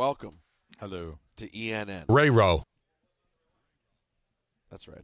Welcome 0.00 0.38
Hello. 0.78 1.18
to 1.36 1.46
ENN. 1.50 2.06
Ray 2.08 2.30
Rowe. 2.30 2.62
That's 4.70 4.88
right. 4.88 5.02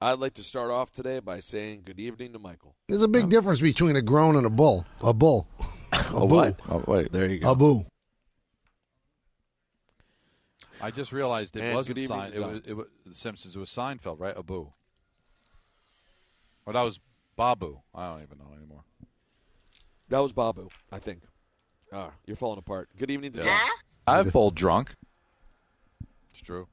I'd 0.00 0.20
like 0.20 0.34
to 0.34 0.44
start 0.44 0.70
off 0.70 0.92
today 0.92 1.18
by 1.18 1.40
saying 1.40 1.82
good 1.84 1.98
evening 1.98 2.32
to 2.34 2.38
Michael. 2.38 2.76
There's 2.88 3.02
a 3.02 3.08
big 3.08 3.24
um, 3.24 3.30
difference 3.30 3.60
between 3.60 3.96
a 3.96 4.00
groan 4.00 4.36
and 4.36 4.46
a 4.46 4.50
bull. 4.50 4.86
A 5.00 5.12
bull. 5.12 5.48
A 5.92 5.96
Oh, 6.12 6.28
bull. 6.28 6.28
what? 6.28 6.60
Oh, 6.70 6.84
wait, 6.86 7.10
there 7.10 7.26
you 7.28 7.40
go. 7.40 7.50
A 7.50 7.54
boo. 7.56 7.84
I 10.80 10.92
just 10.92 11.10
realized 11.10 11.56
it 11.56 11.64
And 11.64 11.74
wasn't 11.74 11.96
good 11.96 12.02
evening 12.04 12.18
Sein- 12.20 12.30
to 12.30 12.36
it 12.36 12.40
was, 12.52 12.60
it 12.68 12.74
was 12.74 12.86
The 13.04 13.14
Simpsons. 13.16 13.56
It 13.56 13.58
was 13.58 13.68
Seinfeld, 13.70 14.20
right? 14.20 14.38
Abu. 14.38 14.70
Or 16.66 16.72
that 16.72 16.82
was 16.82 17.00
Babu. 17.36 17.80
I 17.92 18.12
don't 18.12 18.22
even 18.22 18.38
know 18.38 18.54
anymore. 18.56 18.84
That 20.08 20.20
was 20.20 20.32
Babu, 20.32 20.68
I 20.92 21.00
think. 21.00 21.22
Ah, 21.92 22.10
you're 22.26 22.36
falling 22.36 22.58
apart. 22.58 22.88
Good 22.98 23.10
evening 23.10 23.32
to 23.32 23.42
Don. 23.42 23.58
I've 24.06 24.32
bowled 24.32 24.54
drunk. 24.54 24.94
It's 26.32 26.40
true. 26.42 26.66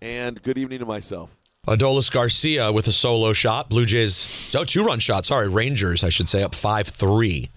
And 0.00 0.42
good 0.42 0.58
evening 0.58 0.78
to 0.80 0.86
myself. 0.86 1.36
Adolis 1.66 2.10
Garcia 2.10 2.72
with 2.72 2.88
a 2.88 2.92
solo 2.92 3.32
shot. 3.32 3.70
Blue 3.70 3.86
Jays, 3.86 4.54
oh, 4.56 4.64
two 4.64 4.84
run 4.84 4.98
shot. 4.98 5.24
Sorry, 5.24 5.48
Rangers, 5.48 6.04
I 6.04 6.08
should 6.10 6.28
say, 6.28 6.42
up 6.42 6.54
5 6.54 6.88
3. 6.88 7.48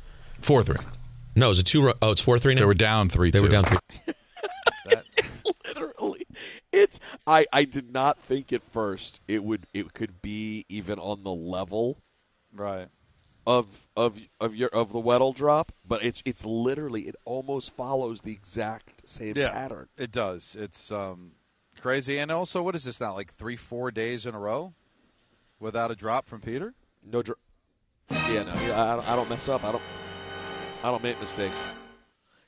4 0.41 0.63
3. 0.63 0.75
No, 1.35 1.51
it's 1.51 1.59
a 1.59 1.63
two 1.63 1.81
run. 1.83 1.95
Oh, 2.01 2.11
it's 2.11 2.21
4 2.21 2.39
3 2.39 2.53
now? 2.55 2.61
They 2.61 2.65
were 2.65 2.73
down 2.73 3.09
3 3.09 3.31
They 3.31 3.39
2. 3.39 3.43
were 3.43 3.49
down 3.49 3.63
3. 3.63 3.77
It's 5.17 5.43
literally 5.65 6.25
it's 6.71 6.99
I 7.27 7.45
I 7.51 7.63
did 7.65 7.91
not 7.91 8.17
think 8.17 8.53
at 8.53 8.63
first 8.71 9.19
it 9.27 9.43
would 9.43 9.65
it 9.73 9.93
could 9.93 10.21
be 10.21 10.65
even 10.69 10.97
on 10.99 11.23
the 11.23 11.33
level 11.33 11.97
Right. 12.53 12.87
Of 13.47 13.87
of 13.95 14.19
of 14.41 14.53
your 14.55 14.69
of 14.69 14.91
the 14.91 14.99
Weddle 15.01 15.33
drop, 15.33 15.71
but 15.87 16.03
it's 16.03 16.21
it's 16.25 16.45
literally 16.45 17.03
it 17.03 17.15
almost 17.25 17.73
follows 17.75 18.21
the 18.21 18.33
exact 18.33 19.09
same 19.09 19.33
Yeah. 19.35 19.51
pattern. 19.51 19.87
It 19.97 20.11
does. 20.11 20.55
It's 20.59 20.91
um, 20.91 21.31
crazy. 21.79 22.19
And 22.19 22.29
also, 22.29 22.61
what 22.61 22.75
is 22.75 22.83
this 22.83 22.99
now? 22.99 23.13
Like 23.15 23.33
three, 23.35 23.55
four 23.55 23.89
days 23.89 24.25
in 24.25 24.35
a 24.35 24.39
row 24.39 24.73
without 25.59 25.89
a 25.91 25.95
drop 25.95 26.27
from 26.27 26.41
Peter? 26.41 26.73
No 27.03 27.23
drop. 27.23 27.39
Yeah, 28.11 28.43
no. 28.43 28.51
I, 28.53 28.95
don't- 28.95 29.09
I 29.09 29.15
don't 29.15 29.29
mess 29.29 29.47
up. 29.49 29.63
I 29.63 29.71
don't 29.71 29.83
I 30.83 30.91
don't 30.91 31.01
make 31.01 31.19
mistakes. 31.19 31.61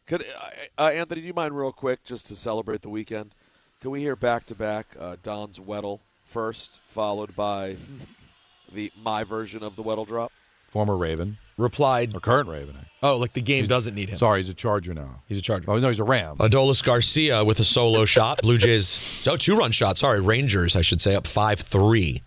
Could 0.06 0.24
uh, 0.24 0.50
uh, 0.84 0.88
Anthony, 0.94 1.22
do 1.22 1.28
you 1.28 1.34
mind 1.34 1.58
real 1.58 1.72
quick 1.72 2.04
just 2.04 2.28
to 2.28 2.36
celebrate 2.36 2.82
the 2.82 2.90
weekend? 2.90 3.34
Can 3.80 3.92
we 3.92 4.02
hear 4.02 4.18
back 4.18 4.46
to 4.48 4.56
back 4.56 4.88
uh, 5.00 5.16
Don's 5.24 5.60
Weddle 5.60 6.00
first, 6.26 6.82
followed 6.86 7.36
by 7.38 7.78
the 8.74 8.92
my 9.02 9.24
version 9.24 9.64
of 9.64 9.78
the 9.78 9.84
Weddle 9.84 10.06
drop? 10.06 10.34
Former 10.70 10.96
Raven 10.98 11.38
Replied, 11.58 12.16
or 12.16 12.20
current 12.22 12.48
Raven. 12.48 12.78
oh, 13.04 13.18
like 13.18 13.34
the 13.34 13.42
game 13.42 13.66
doesn't 13.66 13.94
need 13.94 14.10
him. 14.10 14.18
Sorry, 14.18 14.40
he's 14.40 14.48
a 14.50 14.54
Charger 14.54 14.94
now. 14.94 15.22
He's 15.28 15.38
a 15.38 15.42
Charger. 15.42 15.70
Oh 15.70 15.78
no, 15.78 15.88
he's 15.90 16.00
a 16.00 16.04
Ram. 16.06 16.38
Adolis 16.38 16.82
Garcia 16.84 17.44
with 17.44 17.60
a 17.60 17.66
solo 17.66 18.06
shot. 18.16 18.42
Blue 18.44 18.58
Jays, 18.58 19.26
oh, 19.28 19.36
two 19.36 19.58
run 19.58 19.72
shot. 19.72 19.98
Sorry, 19.98 20.22
Rangers, 20.22 20.76
I 20.78 20.82
should 20.82 21.02
say, 21.02 21.16
up 21.16 21.28
5 21.28 21.60
3. 21.60 22.22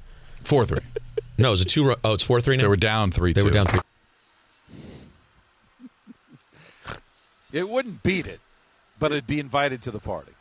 4 0.44 0.64
3. 0.66 0.78
No, 1.38 1.52
it's 1.54 1.62
a 1.62 1.64
two 1.64 1.86
run. 1.86 1.96
Oh, 2.04 2.12
it's 2.12 2.24
4 2.24 2.40
3 2.42 2.56
now? 2.56 2.62
They 2.64 2.68
were 2.68 2.76
down 2.76 3.10
3 3.10 3.32
They 3.32 3.40
2. 3.40 3.44
were 3.46 3.50
down 3.52 3.66
3. 3.66 3.80
It 7.52 7.68
wouldn't 7.68 8.02
beat 8.02 8.26
it, 8.26 8.40
but 8.98 9.12
it'd 9.12 9.26
be 9.26 9.38
invited 9.38 9.82
to 9.82 9.90
the 9.90 9.98
party. 10.00 10.32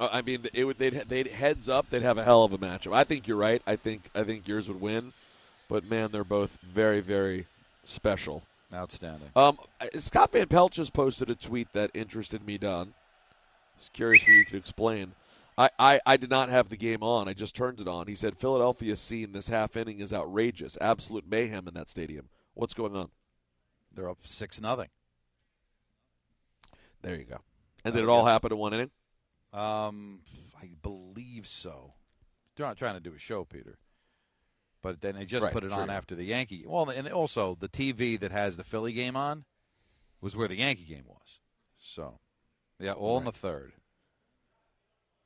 Uh, 0.00 0.08
I 0.10 0.20
mean, 0.22 0.44
it 0.52 0.64
would 0.64 0.78
they'd 0.78 0.94
they'd 1.08 1.28
heads 1.28 1.68
up. 1.68 1.88
They'd 1.90 2.02
have 2.02 2.18
a 2.18 2.24
hell 2.24 2.42
of 2.42 2.52
a 2.52 2.58
matchup. 2.58 2.92
I 2.92 3.04
think 3.04 3.28
you're 3.28 3.36
right. 3.36 3.62
I 3.68 3.76
think 3.76 4.10
I 4.14 4.24
think 4.24 4.48
yours 4.48 4.66
would 4.66 4.80
win, 4.80 5.12
but 5.70 5.88
man, 5.88 6.10
they're 6.10 6.24
both 6.24 6.58
very 6.62 7.00
very 7.00 7.46
special. 7.84 8.42
Outstanding. 8.72 9.30
Um, 9.34 9.58
Scott 9.96 10.30
Van 10.30 10.46
Pelt 10.46 10.72
just 10.72 10.92
posted 10.92 11.28
a 11.28 11.34
tweet 11.34 11.72
that 11.72 11.90
interested 11.92 12.46
me. 12.46 12.56
Don, 12.56 12.94
was 13.80 13.90
curious 13.92 14.22
if 14.22 14.28
you 14.28 14.44
could 14.44 14.56
explain. 14.56 15.12
I, 15.58 15.70
I, 15.78 16.00
I 16.06 16.16
did 16.16 16.30
not 16.30 16.48
have 16.48 16.68
the 16.68 16.76
game 16.76 17.02
on. 17.02 17.28
I 17.28 17.32
just 17.32 17.56
turned 17.56 17.80
it 17.80 17.88
on. 17.88 18.06
He 18.06 18.14
said 18.14 18.38
Philadelphia's 18.38 19.00
scene 19.00 19.32
this 19.32 19.48
half 19.48 19.76
inning 19.76 20.00
is 20.00 20.12
outrageous, 20.12 20.78
absolute 20.80 21.24
mayhem 21.28 21.66
in 21.66 21.74
that 21.74 21.90
stadium. 21.90 22.28
What's 22.54 22.74
going 22.74 22.94
on? 22.94 23.10
They're 23.94 24.08
up 24.08 24.18
6 24.22 24.60
nothing. 24.60 24.88
There 27.02 27.16
you 27.16 27.24
go. 27.24 27.38
And 27.84 27.94
did 27.94 28.04
it 28.04 28.08
all 28.08 28.26
happen 28.26 28.52
in 28.52 28.58
one 28.58 28.74
inning? 28.74 28.90
Um, 29.52 30.20
I 30.60 30.70
believe 30.82 31.46
so. 31.46 31.94
They're 32.54 32.66
not 32.66 32.76
trying 32.76 32.94
to 32.94 33.00
do 33.00 33.14
a 33.14 33.18
show, 33.18 33.44
Peter. 33.44 33.78
But 34.82 35.00
then 35.02 35.14
they 35.14 35.26
just 35.26 35.44
Right, 35.44 35.52
put 35.52 35.64
it 35.64 35.70
sure. 35.70 35.80
on 35.80 35.90
after 35.90 36.14
the 36.14 36.24
Yankee. 36.24 36.64
Well, 36.66 36.88
and 36.88 37.06
also 37.08 37.54
the 37.58 37.68
TV 37.68 38.18
that 38.20 38.32
has 38.32 38.56
the 38.56 38.64
Philly 38.64 38.92
game 38.92 39.14
on 39.16 39.44
was 40.20 40.36
where 40.36 40.48
the 40.48 40.56
Yankee 40.56 40.84
game 40.84 41.04
was. 41.06 41.38
So, 41.78 42.20
yeah, 42.78 42.92
all 42.92 43.18
in 43.18 43.24
the 43.24 43.32
third. 43.32 43.72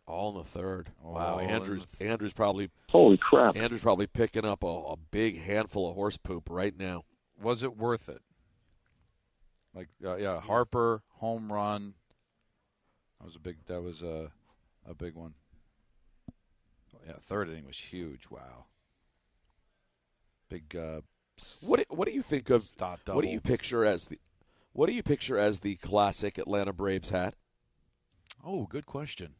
All 0.06 0.30
in 0.30 0.36
the 0.38 0.44
third. 0.44 0.90
All 1.02 1.14
wow, 1.14 1.38
in 1.38 1.48
Andrews 1.48 1.86
the 1.98 2.06
Andrews 2.06 2.32
probably 2.32 2.70
Holy 2.90 3.16
crap. 3.16 3.56
Andrew's 3.56 3.80
probably 3.80 4.06
picking 4.06 4.44
up 4.44 4.62
a, 4.62 4.66
a 4.66 4.96
big 4.96 5.40
handful 5.40 5.88
of 5.88 5.94
horse 5.94 6.16
poop 6.16 6.48
right 6.50 6.76
now. 6.76 7.04
Was 7.40 7.62
it 7.62 7.76
worth 7.76 8.08
it? 8.08 8.20
Like, 9.74 9.88
uh, 10.04 10.16
yeah, 10.16 10.40
Harper 10.40 11.02
home 11.18 11.52
run. 11.52 11.94
That 13.18 13.26
was 13.26 13.36
a 13.36 13.40
big. 13.40 13.64
That 13.66 13.82
was 13.82 14.02
a 14.02 14.30
a 14.86 14.94
big 14.94 15.14
one. 15.14 15.34
Yeah, 17.06 17.14
third 17.22 17.48
inning 17.48 17.66
was 17.66 17.78
huge. 17.78 18.30
Wow. 18.30 18.66
Big. 20.54 20.76
Uh, 20.76 21.00
What 21.60 21.78
do, 21.80 21.84
what 21.88 22.06
do 22.06 22.14
you 22.14 22.22
think 22.22 22.48
of 22.50 22.70
what 23.06 23.22
do 23.22 23.28
you 23.28 23.40
picture 23.40 23.84
as 23.84 24.06
the 24.06 24.18
what 24.72 24.88
do 24.88 24.94
you 24.94 25.02
picture 25.02 25.36
as 25.38 25.60
the 25.60 25.74
classic 25.76 26.38
Atlanta 26.38 26.72
Braves 26.72 27.10
hat? 27.10 27.34
oh, 28.46 28.66
good 28.66 28.86
question. 28.86 29.34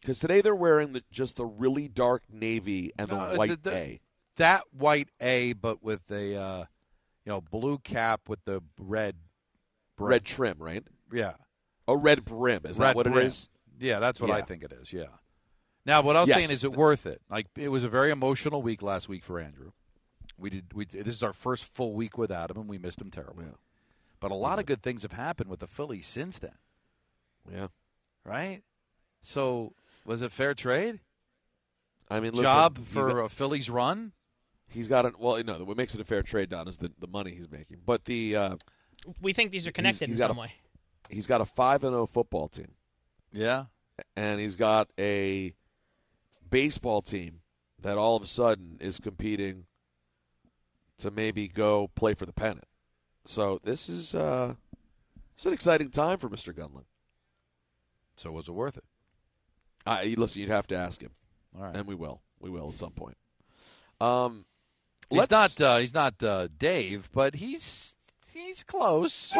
Because 0.00 0.18
today 0.18 0.40
they're 0.42 0.54
wearing 0.54 0.92
the, 0.92 1.02
just 1.10 1.36
the 1.36 1.44
really 1.46 1.88
dark 1.88 2.22
navy 2.30 2.92
and 2.98 3.08
the 3.08 3.16
No, 3.32 3.36
white 3.38 3.50
the- 3.62 3.70
the- 3.70 3.76
A. 3.76 4.00
That 4.36 4.62
white 4.72 5.08
A, 5.20 5.54
but 5.54 5.82
with 5.82 6.02
a 6.12 6.36
uh, 6.36 6.58
you 7.24 7.30
know 7.32 7.40
blue 7.40 7.78
cap 7.78 8.28
with 8.28 8.44
the 8.44 8.62
red. 8.78 9.16
brim. 9.96 10.10
Red 10.10 10.24
trim, 10.24 10.56
right? 10.60 10.84
Yeah. 11.12 11.32
A 11.88 11.96
red 11.96 12.24
brim. 12.24 12.60
Is 12.64 12.78
red 12.78 12.90
that 12.90 12.96
what 12.96 13.06
brim. 13.06 13.18
it 13.18 13.24
is? 13.26 13.48
Yeah, 13.80 13.98
that's 13.98 14.20
what 14.20 14.30
I 14.30 14.42
think 14.42 14.62
it 14.62 14.72
is. 14.72 14.92
Yeah. 14.92 15.06
Now, 15.88 16.02
what 16.02 16.16
I 16.16 16.20
was 16.20 16.28
Yes. 16.28 16.36
saying 16.36 16.50
is, 16.50 16.64
it 16.64 16.74
worth 16.76 17.06
it? 17.06 17.22
Like, 17.30 17.46
it 17.56 17.70
was 17.70 17.82
a 17.82 17.88
very 17.88 18.10
emotional 18.10 18.60
week 18.60 18.82
last 18.82 19.08
week 19.08 19.24
for 19.24 19.40
Andrew. 19.40 19.72
We 20.36 20.50
did. 20.50 20.74
We 20.74 20.84
this 20.84 21.14
is 21.14 21.22
our 21.22 21.32
first 21.32 21.64
full 21.64 21.94
week 21.94 22.18
without 22.18 22.50
him, 22.50 22.58
and 22.58 22.68
we 22.68 22.76
missed 22.76 23.00
him 23.00 23.10
terribly. 23.10 23.46
Yeah. 23.46 23.52
But 24.20 24.30
a 24.30 24.34
lot 24.34 24.58
of 24.58 24.66
good 24.66 24.82
things 24.82 25.00
have 25.02 25.12
happened 25.12 25.48
with 25.48 25.60
the 25.60 25.66
Phillies 25.66 26.06
since 26.06 26.38
then, 26.38 26.58
Yeah. 27.50 27.68
right? 28.22 28.62
So, 29.22 29.72
was 30.04 30.20
it 30.20 30.30
fair 30.30 30.52
trade? 30.54 31.00
I 32.10 32.20
mean, 32.20 32.32
listen, 32.32 32.44
Job 32.44 32.84
for 32.86 33.08
got- 33.10 33.24
a 33.24 33.28
Phillies 33.30 33.70
run? 33.70 34.12
He's 34.68 34.88
got 34.88 35.06
an 35.06 35.14
well, 35.18 35.42
no. 35.42 35.64
What 35.64 35.78
makes 35.78 35.94
it 35.94 36.00
a 36.02 36.04
fair 36.04 36.22
trade, 36.22 36.50
Don, 36.50 36.68
is 36.68 36.76
the, 36.76 36.92
the 36.98 37.08
money 37.08 37.34
he's 37.34 37.50
making. 37.50 37.78
But 37.86 38.04
the 38.04 38.36
uh, 38.36 38.56
We 39.22 39.32
think 39.32 39.50
these 39.52 39.66
are 39.66 39.72
connected 39.72 40.08
he's 40.10 40.16
in 40.16 40.18
got 40.18 40.28
some 40.28 40.36
a- 40.38 40.42
way. 40.42 40.52
he's 41.08 41.26
got 41.26 41.40
a 41.40 41.46
five 41.46 41.82
and 41.82 41.94
zero 41.94 42.06
football 42.06 42.48
team, 42.48 42.72
Yeah. 43.32 43.64
and 44.16 44.38
he's 44.38 44.54
got 44.54 44.90
a 44.98 45.54
baseball 46.50 47.02
team 47.02 47.40
that 47.80 47.96
all 47.98 48.16
of 48.16 48.22
a 48.22 48.26
sudden 48.26 48.76
is 48.80 48.98
competing 48.98 49.64
to 50.98 51.10
maybe 51.10 51.48
go 51.48 51.88
play 51.94 52.14
for 52.14 52.26
the 52.26 52.32
pennant. 52.32 52.66
So 53.24 53.60
this 53.62 53.88
is 53.88 54.14
uh, 54.14 54.54
it's 55.36 55.46
an 55.46 55.52
exciting 55.52 55.90
time 55.90 56.18
for 56.18 56.28
Mr. 56.28 56.52
Gunling. 56.52 56.84
So 58.16 58.32
was 58.32 58.48
it 58.48 58.52
worth 58.52 58.76
it? 58.76 58.84
Uh, 59.86 60.00
listen, 60.16 60.40
you'd 60.40 60.50
have 60.50 60.66
to 60.68 60.74
ask 60.76 61.00
him, 61.00 61.12
All 61.56 61.62
right. 61.64 61.76
and 61.76 61.86
we 61.86 61.94
will. 61.94 62.20
We 62.40 62.50
will 62.50 62.68
at 62.70 62.78
some 62.78 62.90
point. 62.92 63.16
Um, 64.00 64.44
He's 65.10 65.30
not. 65.30 65.58
Uh, 65.60 65.78
he's 65.78 65.94
not 65.94 66.22
uh, 66.22 66.48
Dave, 66.58 67.08
but 67.12 67.36
he's 67.36 67.94
he's 68.32 68.62
close. 68.62 69.32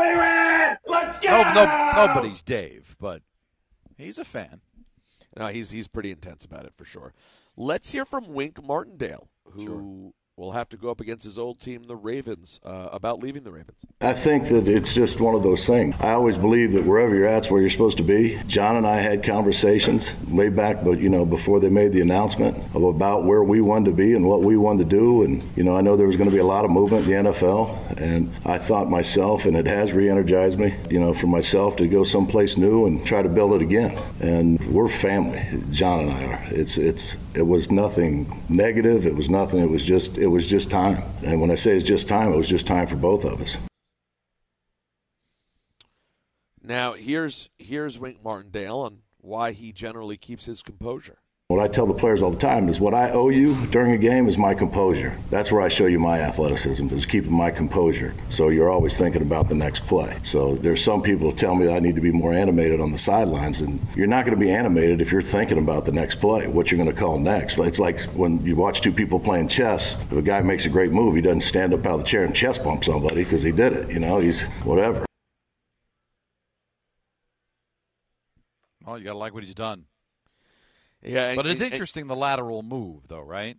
Let's 0.87 1.23
No, 1.23 1.43
no, 1.53 1.93
nobody's 1.95 2.41
Dave, 2.43 2.97
but 2.99 3.23
he's 3.99 4.19
a 4.19 4.25
fan. 4.25 4.61
No, 5.39 5.47
he's 5.49 5.71
he's 5.71 5.87
pretty 5.87 6.11
intense 6.11 6.45
about 6.45 6.65
it 6.65 6.75
for 6.75 6.85
sure. 6.85 7.15
Let's 7.57 7.93
hear 7.93 8.05
from 8.05 8.35
Wink 8.35 8.63
Martindale, 8.63 9.29
who 9.45 10.13
will 10.39 10.53
have 10.53 10.69
to 10.69 10.77
go 10.77 10.89
up 10.89 11.01
against 11.01 11.25
his 11.25 11.39
old 11.39 11.61
team, 11.61 11.85
the 11.85 11.97
Ravens, 11.97 12.61
uh, 12.65 12.89
about 12.93 13.21
leaving 13.21 13.43
the 13.43 13.51
Ravens. 13.51 13.85
I 14.01 14.13
think 14.13 14.49
that 14.49 14.69
it's 14.69 14.95
just 14.95 15.21
one 15.21 15.35
of 15.35 15.43
those 15.43 15.67
things. 15.67 15.97
I 16.01 16.13
always 16.13 16.39
believe 16.39 16.73
that 16.73 16.85
wherever 16.85 17.15
you're 17.15 17.27
at's 17.27 17.51
where 17.51 17.61
you're 17.61 17.71
supposed 17.71 17.97
to 17.99 18.05
be. 18.05 18.39
John 18.47 18.77
and 18.77 18.87
I 18.87 18.97
had 18.97 19.25
conversations 19.25 20.15
way 20.29 20.49
back, 20.49 20.85
but 20.85 21.01
you 21.01 21.09
know, 21.09 21.27
before 21.27 21.59
they 21.59 21.71
made 21.71 21.93
the 21.93 22.01
announcement 22.01 22.57
of 22.75 22.85
about 22.85 23.25
where 23.25 23.43
we 23.43 23.61
wanted 23.61 23.87
to 23.87 23.97
be 23.97 24.15
and 24.15 24.29
what 24.29 24.43
we 24.43 24.57
wanted 24.57 24.89
to 24.89 24.97
do. 24.97 25.25
And 25.25 25.43
you 25.57 25.65
know, 25.65 25.77
I 25.77 25.81
know 25.81 25.97
there 25.97 26.07
was 26.07 26.17
going 26.17 26.31
to 26.31 26.35
be 26.35 26.41
a 26.41 26.47
lot 26.47 26.65
of 26.65 26.71
movement 26.71 27.09
in 27.09 27.25
the 27.25 27.31
NFL, 27.31 28.01
and 28.01 28.33
I 28.45 28.59
thought 28.59 28.89
myself, 28.89 29.45
and 29.45 29.57
it 29.57 29.67
has 29.67 29.93
re-energized 29.93 30.59
me, 30.59 30.75
you 30.89 31.01
know, 31.01 31.13
for 31.15 31.27
myself 31.27 31.77
to 31.77 31.89
go 31.89 32.05
someplace 32.05 32.57
new 32.57 32.87
and 32.87 33.05
try 33.05 33.23
to 33.23 33.29
build 33.29 33.55
it 33.55 33.63
again. 33.63 33.99
And 34.21 34.61
we're 34.73 34.89
family. 34.89 35.45
John 35.71 36.01
and 36.01 36.13
I 36.13 36.25
are. 36.25 36.43
It's 36.51 36.79
it's 36.79 37.17
it 37.39 37.47
was 37.47 37.71
nothing 37.71 38.43
negative. 38.49 39.07
It 39.07 39.15
was 39.15 39.31
nothing. 39.31 39.61
It 39.61 39.71
was 39.71 39.85
just 39.85 40.19
it 40.19 40.27
was 40.27 40.51
just 40.51 40.71
time. 40.71 41.05
And 41.25 41.41
when 41.41 41.53
I 41.53 41.55
say 41.55 41.77
it's 41.77 41.87
just 41.87 42.09
time, 42.09 42.33
it 42.33 42.37
was 42.37 42.49
just 42.49 42.67
time 42.67 42.89
for 42.89 42.97
both 42.97 43.25
of 43.25 43.41
us. 43.41 43.59
Now, 46.61 46.95
here's 46.95 47.49
here's 47.57 47.97
Wink 47.97 48.25
Martindale 48.25 48.85
and 48.87 48.99
why 49.19 49.53
he 49.53 49.73
generally 49.73 50.17
keeps 50.17 50.47
his 50.47 50.63
composure. 50.63 51.19
What 51.51 51.61
I 51.61 51.67
tell 51.67 51.87
the 51.87 51.95
players 51.95 52.21
all 52.21 52.31
the 52.31 52.37
time 52.37 52.69
is 52.69 52.79
what 52.79 52.93
I 52.93 53.11
owe 53.11 53.31
you 53.31 53.65
during 53.69 53.93
a 53.93 53.97
game 53.97 54.29
is 54.29 54.37
my 54.37 54.53
composure. 54.53 55.17
That's 55.31 55.51
where 55.51 55.63
I 55.63 55.69
show 55.69 55.87
you 55.87 55.99
my 55.99 56.21
athleticism, 56.21 56.89
is 56.93 57.07
keeping 57.07 57.33
my 57.33 57.51
composure. 57.51 58.13
So 58.29 58.51
you're 58.51 58.69
always 58.69 58.99
thinking 58.99 59.23
about 59.23 59.49
the 59.49 59.55
next 59.55 59.87
play. 59.87 60.19
So 60.23 60.57
there's 60.57 60.85
some 60.85 61.01
people 61.01 61.31
who 61.31 61.35
tell 61.35 61.55
me 61.55 61.73
I 61.73 61.79
need 61.79 61.95
to 61.95 62.03
be 62.03 62.13
more 62.13 62.35
animated 62.35 62.83
on 62.83 62.93
the 62.93 62.99
sidelines, 62.99 63.63
and 63.63 63.81
you're 63.97 64.07
not 64.07 64.27
going 64.27 64.39
to 64.39 64.45
be 64.45 64.51
animated 64.51 65.01
if 65.01 65.11
you're 65.11 65.23
thinking 65.23 65.57
about 65.57 65.87
the 65.87 65.93
next 65.93 66.17
play, 66.17 66.47
what 66.49 66.71
you're 66.71 66.77
going 66.77 66.95
to 66.95 67.01
call 67.01 67.19
next. 67.19 67.59
It's 67.59 67.79
like 67.79 68.03
when 68.09 68.45
you 68.45 68.55
watch 68.55 68.83
two 68.83 68.93
people 68.93 69.19
playing 69.19 69.49
chess. 69.49 69.95
If 69.95 70.19
a 70.19 70.21
guy 70.21 70.43
makes 70.43 70.67
a 70.67 70.69
great 70.69 70.93
move, 70.93 71.15
he 71.15 71.23
doesn't 71.23 71.41
stand 71.41 71.73
up 71.73 71.87
out 71.87 71.93
of 71.93 72.01
the 72.01 72.05
chair 72.05 72.27
and 72.27 72.37
chest 72.37 72.63
bump 72.63 72.85
somebody 72.85 73.25
because 73.25 73.41
he 73.41 73.53
did 73.53 73.73
it. 73.73 73.91
You 73.91 74.01
know, 74.01 74.21
he's 74.21 74.43
whatever. 74.65 75.07
Well, 78.85 78.99
you 78.99 79.05
got 79.05 79.13
to 79.13 79.19
like 79.19 79.33
what 79.33 79.45
he's 79.45 79.55
done. 79.55 79.87
Yeah, 81.03 81.35
but 81.37 81.47
it's 81.47 81.61
and- 81.61 81.67
and- 81.67 81.75
interesting 81.75 82.07
the 82.07 82.17
lateral 82.17 82.63
move, 82.63 83.09
though, 83.09 83.21
right? 83.23 83.57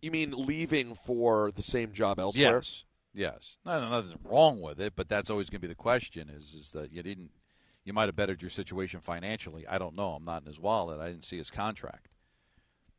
You 0.00 0.10
mean 0.10 0.30
leaving 0.30 0.94
for 0.94 1.50
the 1.50 1.62
same 1.62 1.92
job 1.92 2.20
elsewhere? 2.20 2.56
Yes, 2.56 2.84
yes. 3.12 3.56
No, 3.64 3.80
no, 3.80 3.88
nothing's 3.90 4.16
wrong 4.24 4.60
with 4.60 4.80
it, 4.80 4.94
but 4.94 5.08
that's 5.08 5.28
always 5.28 5.50
going 5.50 5.60
to 5.60 5.66
be 5.66 5.72
the 5.72 5.74
question: 5.74 6.28
is 6.28 6.54
is 6.54 6.70
that 6.72 6.92
you 6.92 7.02
didn't, 7.02 7.30
you 7.84 7.92
might 7.92 8.06
have 8.06 8.14
bettered 8.16 8.40
your 8.40 8.50
situation 8.50 9.00
financially. 9.00 9.66
I 9.66 9.78
don't 9.78 9.96
know. 9.96 10.10
I'm 10.12 10.24
not 10.24 10.42
in 10.42 10.46
his 10.46 10.60
wallet. 10.60 11.00
I 11.00 11.08
didn't 11.08 11.24
see 11.24 11.36
his 11.38 11.50
contract, 11.50 12.08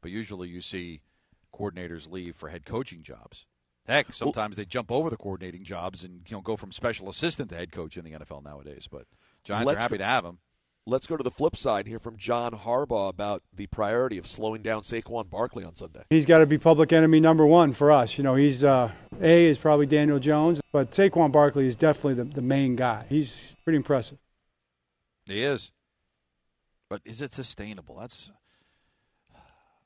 but 0.02 0.12
usually 0.12 0.50
you 0.50 0.60
see 0.60 1.02
coordinators 1.54 2.10
leave 2.12 2.36
for 2.36 2.50
head 2.50 2.66
coaching 2.66 3.02
jobs. 3.02 3.46
Heck, 3.88 4.14
sometimes 4.14 4.56
they 4.58 4.66
jump 4.66 4.92
over 4.92 5.10
the 5.10 5.18
coordinating 5.18 5.64
jobs 5.64 6.04
and 6.04 6.22
you 6.30 6.36
know 6.36 6.42
go 6.42 6.58
from 6.58 6.74
special 6.74 7.10
assistant 7.10 7.50
to 7.50 7.56
head 7.56 7.72
coach 7.72 7.96
in 7.96 8.04
the 8.04 8.12
NFL 8.12 8.44
nowadays. 8.44 8.90
But 8.92 9.06
Giants 9.46 9.72
are 9.72 9.80
happy 9.80 9.94
go- 9.94 9.98
to 10.00 10.06
have 10.06 10.26
him. 10.26 10.40
Let's 10.90 11.06
go 11.06 11.16
to 11.16 11.24
the 11.24 11.30
flip 11.30 11.56
side 11.56 11.86
here 11.86 12.00
from 12.00 12.18
John 12.18 12.52
Harbaugh 12.52 13.10
about 13.10 13.44
the 13.56 13.68
priority 13.68 14.18
of 14.18 14.26
slowing 14.26 14.64
down 14.64 14.82
Saquon 14.82 15.30
Barkley 15.30 15.64
on 15.64 15.76
Sunday. 15.76 16.04
He's 16.10 16.26
got 16.26 16.40
to 16.40 16.48
be 16.48 16.58
public 16.58 16.92
enemy 16.92 17.20
number 17.20 17.46
one 17.46 17.74
for 17.74 17.92
us. 17.92 18.18
You 18.18 18.24
know, 18.24 18.34
he's 18.34 18.64
uh, 18.64 18.90
A 19.22 19.46
is 19.46 19.60
probably 19.60 19.86
Daniel 19.86 20.18
Jones, 20.18 20.62
but 20.72 20.90
Saquon 20.90 21.32
Barkley 21.32 21.68
is 21.68 21.76
definitely 21.76 22.16
the, 22.16 22.24
the 22.24 22.42
main 22.42 22.76
guy. 22.76 23.06
He's 23.08 23.56
pretty 23.64 23.78
impressive. 23.78 24.18
He 25.26 25.44
is. 25.44 25.72
But 26.90 27.02
is 27.06 27.22
it 27.22 27.34
sustainable? 27.34 27.98
That's 28.00 28.32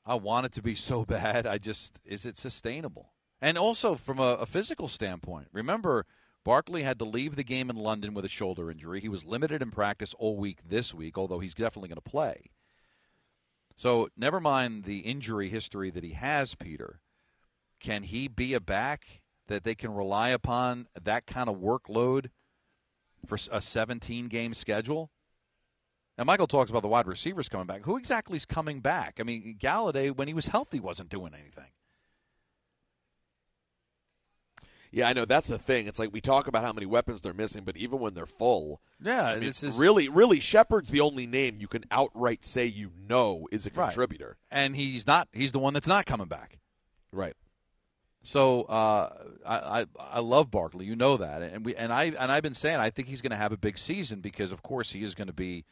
I 0.06 0.14
want 0.14 0.46
it 0.46 0.52
to 0.52 0.62
be 0.62 0.74
so 0.74 1.04
bad. 1.04 1.46
I 1.46 1.58
just 1.58 2.00
is 2.06 2.24
it 2.24 2.38
sustainable? 2.38 3.10
And 3.42 3.58
also 3.58 3.94
from 3.94 4.18
a, 4.18 4.38
a 4.40 4.46
physical 4.46 4.88
standpoint, 4.88 5.48
remember 5.52 6.06
Barkley 6.44 6.82
had 6.82 6.98
to 6.98 7.04
leave 7.04 7.36
the 7.36 7.44
game 7.44 7.70
in 7.70 7.76
London 7.76 8.12
with 8.12 8.24
a 8.24 8.28
shoulder 8.28 8.70
injury. 8.70 9.00
He 9.00 9.08
was 9.08 9.24
limited 9.24 9.62
in 9.62 9.70
practice 9.70 10.14
all 10.18 10.36
week 10.36 10.58
this 10.68 10.92
week, 10.92 11.16
although 11.16 11.38
he's 11.38 11.54
definitely 11.54 11.88
going 11.88 11.96
to 11.96 12.10
play. 12.10 12.50
So 13.76 14.08
never 14.16 14.40
mind 14.40 14.84
the 14.84 14.98
injury 14.98 15.48
history 15.48 15.90
that 15.90 16.04
he 16.04 16.10
has, 16.10 16.54
Peter. 16.54 17.00
Can 17.80 18.02
he 18.02 18.28
be 18.28 18.54
a 18.54 18.60
back 18.60 19.22
that 19.48 19.64
they 19.64 19.74
can 19.74 19.94
rely 19.94 20.28
upon 20.30 20.86
that 21.02 21.26
kind 21.26 21.48
of 21.48 21.56
workload 21.56 22.30
for 23.26 23.38
a 23.50 23.60
17 23.60 24.28
game 24.28 24.54
schedule? 24.54 25.10
Now, 26.16 26.24
Michael 26.24 26.46
talks 26.46 26.70
about 26.70 26.82
the 26.82 26.88
wide 26.88 27.08
receivers 27.08 27.48
coming 27.48 27.66
back. 27.66 27.84
Who 27.84 27.96
exactly 27.96 28.36
is 28.36 28.46
coming 28.46 28.80
back? 28.80 29.16
I 29.18 29.24
mean, 29.24 29.56
Golladay, 29.60 30.14
when 30.14 30.28
he 30.28 30.34
was 30.34 30.46
healthy, 30.46 30.78
wasn't 30.78 31.08
doing 31.08 31.34
anything. 31.34 31.72
Yeah, 34.94 35.08
I 35.08 35.12
know 35.12 35.24
that's 35.24 35.48
the 35.48 35.58
thing. 35.58 35.88
It's 35.88 35.98
like 35.98 36.12
we 36.12 36.20
talk 36.20 36.46
about 36.46 36.62
how 36.62 36.72
many 36.72 36.86
weapons 36.86 37.20
they're 37.20 37.34
missing, 37.34 37.64
but 37.64 37.76
even 37.76 37.98
when 37.98 38.14
they're 38.14 38.26
full, 38.26 38.80
Yeah, 39.02 39.24
I 39.24 39.34
mean, 39.34 39.48
it's 39.48 39.60
this 39.60 39.72
is- 39.74 39.78
really, 39.78 40.08
really 40.08 40.38
Shepard's 40.38 40.90
the 40.90 41.00
only 41.00 41.26
name 41.26 41.56
you 41.58 41.66
can 41.66 41.84
outright 41.90 42.44
say 42.44 42.64
you 42.66 42.92
know 42.96 43.48
is 43.50 43.66
a 43.66 43.70
Right. 43.70 43.86
contributor. 43.88 44.36
And 44.52 44.76
he's 44.76 45.04
not. 45.06 45.28
He's 45.32 45.50
the 45.50 45.58
one 45.58 45.74
that's 45.74 45.88
not 45.88 46.06
coming 46.06 46.28
back. 46.28 46.58
Right. 47.12 47.34
So 48.22 48.62
uh, 48.62 49.12
I, 49.44 49.80
I 49.82 49.86
I 49.98 50.20
love 50.20 50.50
Barkley. 50.50 50.86
You 50.86 50.96
know 50.96 51.16
that, 51.18 51.42
and 51.42 51.64
we 51.64 51.74
and 51.76 51.92
I 51.92 52.04
and 52.04 52.32
I've 52.32 52.42
been 52.42 52.54
saying 52.54 52.76
I 52.80 52.88
think 52.88 53.08
he's 53.08 53.20
going 53.20 53.32
to 53.32 53.36
have 53.36 53.52
a 53.52 53.58
big 53.58 53.76
season 53.76 54.20
because 54.20 54.50
of 54.52 54.62
course 54.62 54.92
he 54.92 55.02
is 55.02 55.14
going 55.14 55.26
to 55.26 55.32
be 55.34 55.64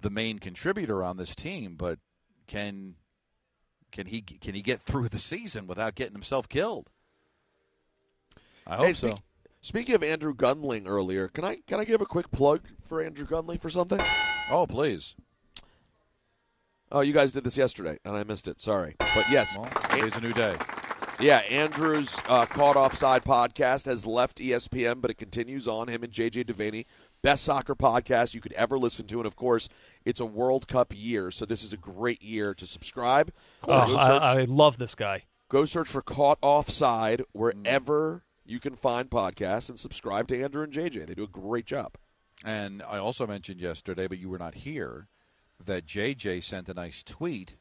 the 0.00 0.08
main 0.10 0.38
contributor 0.38 1.02
on 1.02 1.16
this 1.18 1.34
team. 1.34 1.74
But 1.76 1.98
can 2.46 2.94
can 3.92 4.06
he 4.06 4.22
can 4.22 4.54
he 4.54 4.62
get 4.62 4.80
through 4.80 5.08
the 5.10 5.18
season 5.18 5.66
without 5.66 5.94
getting 5.94 6.14
himself 6.14 6.48
killed? 6.48 6.88
I 8.68 8.76
hope 8.76 8.84
Hey, 8.84 8.92
so. 8.92 9.08
speak- 9.10 9.22
Speaking 9.60 9.94
of 9.96 10.04
Andrew 10.04 10.32
Gunling 10.34 10.86
earlier, 10.86 11.26
can 11.26 11.44
I 11.44 11.56
can 11.66 11.80
I 11.80 11.84
give 11.84 12.00
a 12.00 12.06
quick 12.06 12.30
plug 12.30 12.62
for 12.86 13.02
Andrew 13.02 13.26
Gunling 13.26 13.60
for 13.60 13.68
something? 13.68 14.00
Oh, 14.50 14.66
please. 14.68 15.16
Oh, 16.90 17.00
you 17.00 17.12
guys 17.12 17.32
did 17.32 17.44
this 17.44 17.56
yesterday, 17.56 17.98
and 18.04 18.16
I 18.16 18.22
missed 18.22 18.48
it. 18.48 18.62
Sorry, 18.62 18.94
but 18.98 19.26
yes, 19.30 19.54
Today's 19.90 20.16
a 20.16 20.20
new 20.20 20.32
day. 20.32 20.56
Yeah, 21.20 21.38
Andrew's 21.50 22.16
uh, 22.28 22.46
Caught 22.46 22.76
Offside 22.76 23.24
podcast 23.24 23.86
has 23.86 24.06
left 24.06 24.38
ESPN, 24.38 25.00
but 25.02 25.10
it 25.10 25.18
continues 25.18 25.66
on. 25.66 25.88
Him 25.88 26.04
and 26.04 26.12
JJ 26.12 26.44
Devaney, 26.46 26.86
best 27.20 27.42
soccer 27.44 27.74
podcast 27.74 28.32
you 28.34 28.40
could 28.40 28.52
ever 28.52 28.78
listen 28.78 29.06
to, 29.08 29.18
and 29.18 29.26
of 29.26 29.34
course, 29.34 29.68
it's 30.04 30.20
a 30.20 30.24
World 30.24 30.68
Cup 30.68 30.92
year, 30.96 31.32
so 31.32 31.44
this 31.44 31.64
is 31.64 31.72
a 31.72 31.76
great 31.76 32.22
year 32.22 32.54
to 32.54 32.66
subscribe. 32.66 33.32
Oh, 33.66 33.84
go 33.86 33.92
search- 33.92 34.22
I, 34.22 34.40
I 34.40 34.44
love 34.44 34.78
this 34.78 34.94
guy. 34.94 35.24
Go 35.50 35.64
search 35.64 35.88
for 35.88 36.00
Caught 36.00 36.38
Offside 36.42 37.22
wherever 37.32 38.22
you 38.48 38.58
can 38.58 38.74
find 38.74 39.10
podcasts, 39.10 39.68
and 39.68 39.78
subscribe 39.78 40.26
to 40.28 40.42
Andrew 40.42 40.62
and 40.62 40.72
JJ. 40.72 41.06
They 41.06 41.14
do 41.14 41.24
a 41.24 41.28
great 41.28 41.66
job. 41.66 41.96
And 42.42 42.82
I 42.82 42.96
also 42.96 43.26
mentioned 43.26 43.60
yesterday, 43.60 44.06
but 44.06 44.18
you 44.18 44.30
were 44.30 44.38
not 44.38 44.54
here, 44.54 45.08
that 45.64 45.86
JJ 45.86 46.42
sent 46.42 46.68
a 46.70 46.74
nice 46.74 47.02
tweet 47.02 47.56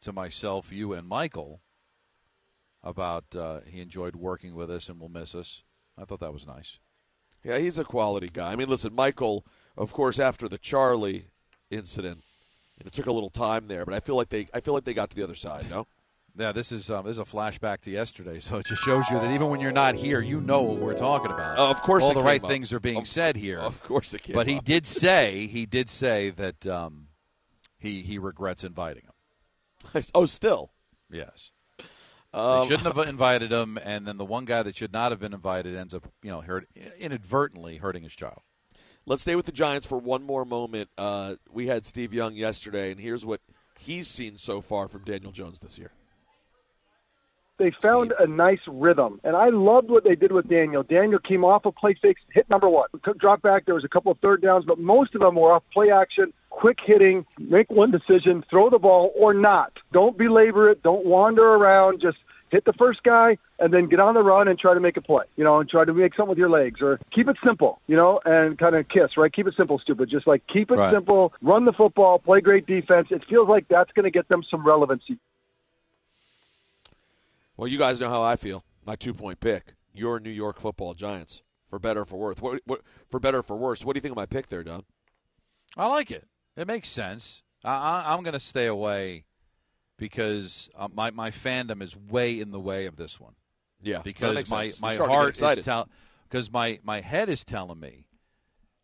to 0.00 0.12
myself, 0.12 0.72
you, 0.72 0.92
and 0.92 1.06
Michael 1.06 1.60
about 2.82 3.24
uh, 3.36 3.60
he 3.64 3.80
enjoyed 3.80 4.16
working 4.16 4.56
with 4.56 4.68
us 4.68 4.88
and 4.88 4.98
will 4.98 5.08
miss 5.08 5.36
us. 5.36 5.62
I 5.96 6.04
thought 6.04 6.18
that 6.18 6.32
was 6.32 6.46
nice. 6.46 6.78
Yeah, 7.44 7.58
he's 7.58 7.78
a 7.78 7.84
quality 7.84 8.28
guy. 8.32 8.52
I 8.52 8.56
mean, 8.56 8.68
listen, 8.68 8.92
Michael, 8.92 9.46
of 9.76 9.92
course, 9.92 10.18
after 10.18 10.48
the 10.48 10.58
Charlie 10.58 11.26
incident, 11.70 12.24
it 12.84 12.92
took 12.92 13.06
a 13.06 13.12
little 13.12 13.30
time 13.30 13.68
there, 13.68 13.84
but 13.84 13.94
I 13.94 14.00
feel 14.00 14.16
like 14.16 14.30
they, 14.30 14.48
I 14.52 14.60
feel 14.60 14.74
like 14.74 14.84
they 14.84 14.94
got 14.94 15.10
to 15.10 15.16
the 15.16 15.22
other 15.22 15.36
side. 15.36 15.70
No. 15.70 15.86
Yeah, 16.38 16.52
this 16.52 16.72
is 16.72 16.88
um, 16.88 17.04
this 17.04 17.12
is 17.12 17.18
a 17.18 17.24
flashback 17.24 17.82
to 17.82 17.90
yesterday, 17.90 18.40
so 18.40 18.56
it 18.58 18.66
just 18.66 18.82
shows 18.82 19.04
you 19.10 19.18
that 19.18 19.30
even 19.32 19.50
when 19.50 19.60
you're 19.60 19.70
not 19.70 19.94
here, 19.94 20.20
you 20.20 20.40
know 20.40 20.62
what 20.62 20.78
we're 20.78 20.96
talking 20.96 21.30
about. 21.30 21.58
Oh, 21.58 21.70
of 21.70 21.82
course 21.82 22.02
all 22.02 22.14
the 22.14 22.22
right 22.22 22.42
up. 22.42 22.48
things 22.48 22.72
are 22.72 22.80
being 22.80 22.98
Of- 22.98 23.06
said 23.06 23.36
here. 23.36 23.58
Of 23.58 23.82
course, 23.82 24.14
it 24.14 24.22
came 24.22 24.34
But 24.34 24.46
he 24.46 24.58
did 24.60 24.86
say 24.86 25.46
he 25.46 25.66
did 25.66 25.90
say 25.90 26.30
that 26.30 26.66
um, 26.66 27.08
he 27.78 28.00
he 28.02 28.18
regrets 28.18 28.64
inviting 28.64 29.02
him. 29.04 30.02
Oh, 30.14 30.24
still. 30.24 30.70
Yes. 31.10 31.50
Um, 32.32 32.60
they 32.62 32.68
shouldn't 32.68 32.96
have 32.96 33.08
invited 33.08 33.52
him, 33.52 33.78
and 33.82 34.06
then 34.06 34.16
the 34.16 34.24
one 34.24 34.46
guy 34.46 34.62
that 34.62 34.76
should 34.76 34.92
not 34.92 35.12
have 35.12 35.20
been 35.20 35.34
invited 35.34 35.76
ends 35.76 35.92
up, 35.92 36.08
you 36.22 36.30
know, 36.30 36.40
hurt, 36.40 36.66
inadvertently 36.98 37.76
hurting 37.76 38.04
his 38.04 38.14
child. 38.14 38.40
Let's 39.04 39.20
stay 39.22 39.34
with 39.34 39.46
the 39.46 39.52
Giants 39.52 39.86
for 39.86 39.98
one 39.98 40.22
more 40.22 40.44
moment. 40.46 40.88
Uh, 40.96 41.34
we 41.50 41.66
had 41.66 41.84
Steve 41.84 42.14
Young 42.14 42.34
yesterday, 42.34 42.90
and 42.90 43.00
here's 43.00 43.26
what 43.26 43.40
he's 43.78 44.08
seen 44.08 44.38
so 44.38 44.60
far 44.62 44.88
from 44.88 45.04
Daniel 45.04 45.32
Jones 45.32 45.58
this 45.58 45.76
year. 45.76 45.90
They 47.62 47.70
found 47.70 48.12
a 48.18 48.26
nice 48.26 48.58
rhythm, 48.66 49.20
and 49.22 49.36
I 49.36 49.50
loved 49.50 49.88
what 49.88 50.02
they 50.02 50.16
did 50.16 50.32
with 50.32 50.48
Daniel. 50.48 50.82
Daniel 50.82 51.20
came 51.20 51.44
off 51.44 51.64
of 51.64 51.76
play 51.76 51.94
fakes, 51.94 52.20
hit 52.34 52.50
number 52.50 52.68
one, 52.68 52.88
drop 53.18 53.40
back. 53.40 53.66
There 53.66 53.76
was 53.76 53.84
a 53.84 53.88
couple 53.88 54.10
of 54.10 54.18
third 54.18 54.42
downs, 54.42 54.64
but 54.66 54.80
most 54.80 55.14
of 55.14 55.20
them 55.20 55.36
were 55.36 55.52
off 55.52 55.62
play 55.72 55.92
action, 55.92 56.32
quick 56.50 56.80
hitting, 56.84 57.24
make 57.38 57.70
one 57.70 57.92
decision, 57.92 58.44
throw 58.50 58.68
the 58.68 58.80
ball 58.80 59.12
or 59.16 59.32
not. 59.32 59.78
Don't 59.92 60.18
belabor 60.18 60.70
it. 60.70 60.82
Don't 60.82 61.06
wander 61.06 61.54
around. 61.54 62.00
Just 62.00 62.18
hit 62.50 62.64
the 62.64 62.72
first 62.72 63.04
guy 63.04 63.38
and 63.60 63.72
then 63.72 63.86
get 63.88 64.00
on 64.00 64.14
the 64.14 64.24
run 64.24 64.48
and 64.48 64.58
try 64.58 64.74
to 64.74 64.80
make 64.80 64.96
a 64.96 65.00
play, 65.00 65.24
you 65.36 65.44
know, 65.44 65.60
and 65.60 65.70
try 65.70 65.84
to 65.84 65.94
make 65.94 66.16
something 66.16 66.30
with 66.30 66.38
your 66.38 66.50
legs 66.50 66.82
or 66.82 66.98
keep 67.12 67.28
it 67.28 67.36
simple, 67.44 67.80
you 67.86 67.94
know, 67.94 68.20
and 68.24 68.58
kind 68.58 68.74
of 68.74 68.88
kiss, 68.88 69.16
right? 69.16 69.32
Keep 69.32 69.46
it 69.46 69.54
simple, 69.56 69.78
stupid. 69.78 70.10
Just 70.10 70.26
like 70.26 70.44
keep 70.48 70.72
it 70.72 70.78
Right. 70.78 70.92
simple, 70.92 71.32
run 71.42 71.64
the 71.64 71.72
football, 71.72 72.18
play 72.18 72.40
great 72.40 72.66
defense. 72.66 73.12
It 73.12 73.24
feels 73.26 73.48
like 73.48 73.68
that's 73.68 73.92
going 73.92 74.04
to 74.04 74.10
get 74.10 74.28
them 74.28 74.42
some 74.50 74.66
relevancy. 74.66 75.16
Well, 77.56 77.68
you 77.68 77.78
guys 77.78 78.00
know 78.00 78.08
how 78.08 78.22
I 78.22 78.36
feel. 78.36 78.64
My 78.84 78.96
two 78.96 79.14
point 79.14 79.40
pick. 79.40 79.74
Your 79.94 80.18
New 80.18 80.30
York 80.30 80.58
Football 80.58 80.94
Giants, 80.94 81.42
for 81.68 81.78
better 81.78 82.00
or 82.00 82.04
for 82.06 82.18
worse. 82.18 82.38
What, 82.40 82.62
what 82.64 82.80
for 83.10 83.20
better 83.20 83.38
or 83.38 83.42
for 83.42 83.56
worse? 83.56 83.84
What 83.84 83.92
do 83.92 83.98
you 83.98 84.00
think 84.00 84.12
of 84.12 84.16
my 84.16 84.26
pick 84.26 84.48
there, 84.48 84.62
Don? 84.62 84.84
I 85.76 85.86
like 85.86 86.10
it. 86.10 86.26
It 86.56 86.66
makes 86.66 86.88
sense. 86.88 87.42
I, 87.62 87.74
I, 87.74 88.12
I'm 88.12 88.22
going 88.22 88.32
to 88.32 88.40
stay 88.40 88.66
away 88.66 89.24
because 89.98 90.70
uh, 90.74 90.88
my 90.92 91.10
my 91.10 91.30
fandom 91.30 91.82
is 91.82 91.96
way 91.96 92.40
in 92.40 92.50
the 92.50 92.60
way 92.60 92.86
of 92.86 92.96
this 92.96 93.20
one. 93.20 93.34
Yeah, 93.82 94.00
because 94.02 94.50
my 94.50 94.70
my 94.80 94.94
starting 94.94 94.96
to 94.96 94.98
get 94.98 95.08
heart 95.08 95.24
is 95.24 95.38
excited. 95.38 95.64
tell 95.64 95.88
because 96.28 96.50
my 96.50 96.78
my 96.82 97.00
head 97.00 97.28
is 97.28 97.44
telling 97.44 97.80
me, 97.80 98.06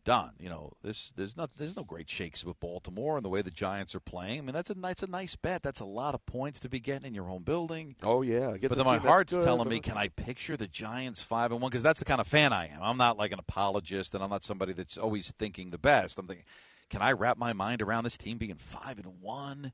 Don, 0.09 0.31
you 0.39 0.49
know 0.49 0.73
this 0.81 1.13
there's 1.15 1.37
not 1.37 1.51
there's 1.59 1.75
no 1.75 1.83
great 1.83 2.09
shakes 2.09 2.43
with 2.43 2.59
Baltimore 2.59 3.17
and 3.17 3.23
the 3.23 3.29
way 3.29 3.43
the 3.43 3.51
Giants 3.51 3.93
are 3.93 3.99
playing. 3.99 4.39
I 4.39 4.41
mean 4.41 4.55
that's 4.55 4.71
a 4.71 4.73
that's 4.73 5.03
a 5.03 5.07
nice 5.07 5.35
bet. 5.35 5.61
That's 5.61 5.81
a 5.81 5.85
lot 5.85 6.15
of 6.15 6.25
points 6.25 6.59
to 6.61 6.67
be 6.67 6.79
getting 6.79 7.05
in 7.05 7.13
your 7.13 7.25
home 7.25 7.43
building. 7.43 7.95
Oh 8.01 8.23
yeah, 8.23 8.57
but 8.59 8.71
then 8.71 8.85
my 8.87 8.97
heart's 8.97 9.33
telling 9.33 9.69
me, 9.69 9.79
can 9.79 9.97
I 9.97 10.07
picture 10.07 10.57
the 10.57 10.65
Giants 10.65 11.21
five 11.21 11.51
and 11.51 11.61
one? 11.61 11.69
Because 11.69 11.83
that's 11.83 11.99
the 11.99 12.05
kind 12.05 12.19
of 12.19 12.25
fan 12.25 12.53
I 12.53 12.69
am. 12.69 12.81
I'm 12.81 12.97
not 12.97 13.19
like 13.19 13.31
an 13.31 13.37
apologist, 13.37 14.15
and 14.15 14.23
I'm 14.23 14.31
not 14.31 14.43
somebody 14.43 14.73
that's 14.73 14.97
always 14.97 15.29
thinking 15.37 15.69
the 15.69 15.77
best. 15.77 16.17
I'm 16.17 16.25
thinking, 16.25 16.45
can 16.89 17.03
I 17.03 17.11
wrap 17.11 17.37
my 17.37 17.53
mind 17.53 17.83
around 17.83 18.03
this 18.03 18.17
team 18.17 18.39
being 18.39 18.55
five 18.55 18.97
and 18.97 19.21
one, 19.21 19.73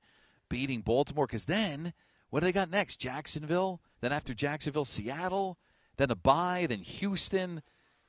beating 0.50 0.82
Baltimore? 0.82 1.28
Because 1.28 1.46
then, 1.46 1.94
what 2.30 2.42
do 2.42 2.46
they 2.46 2.52
got 2.52 2.70
next? 2.70 2.98
Jacksonville. 2.98 3.80
Then 4.02 4.12
after 4.12 4.34
Jacksonville, 4.34 4.84
Seattle. 4.84 5.58
Then 5.96 6.12
a 6.12 6.16
bye. 6.16 6.66
Then 6.68 6.80
Houston. 6.80 7.62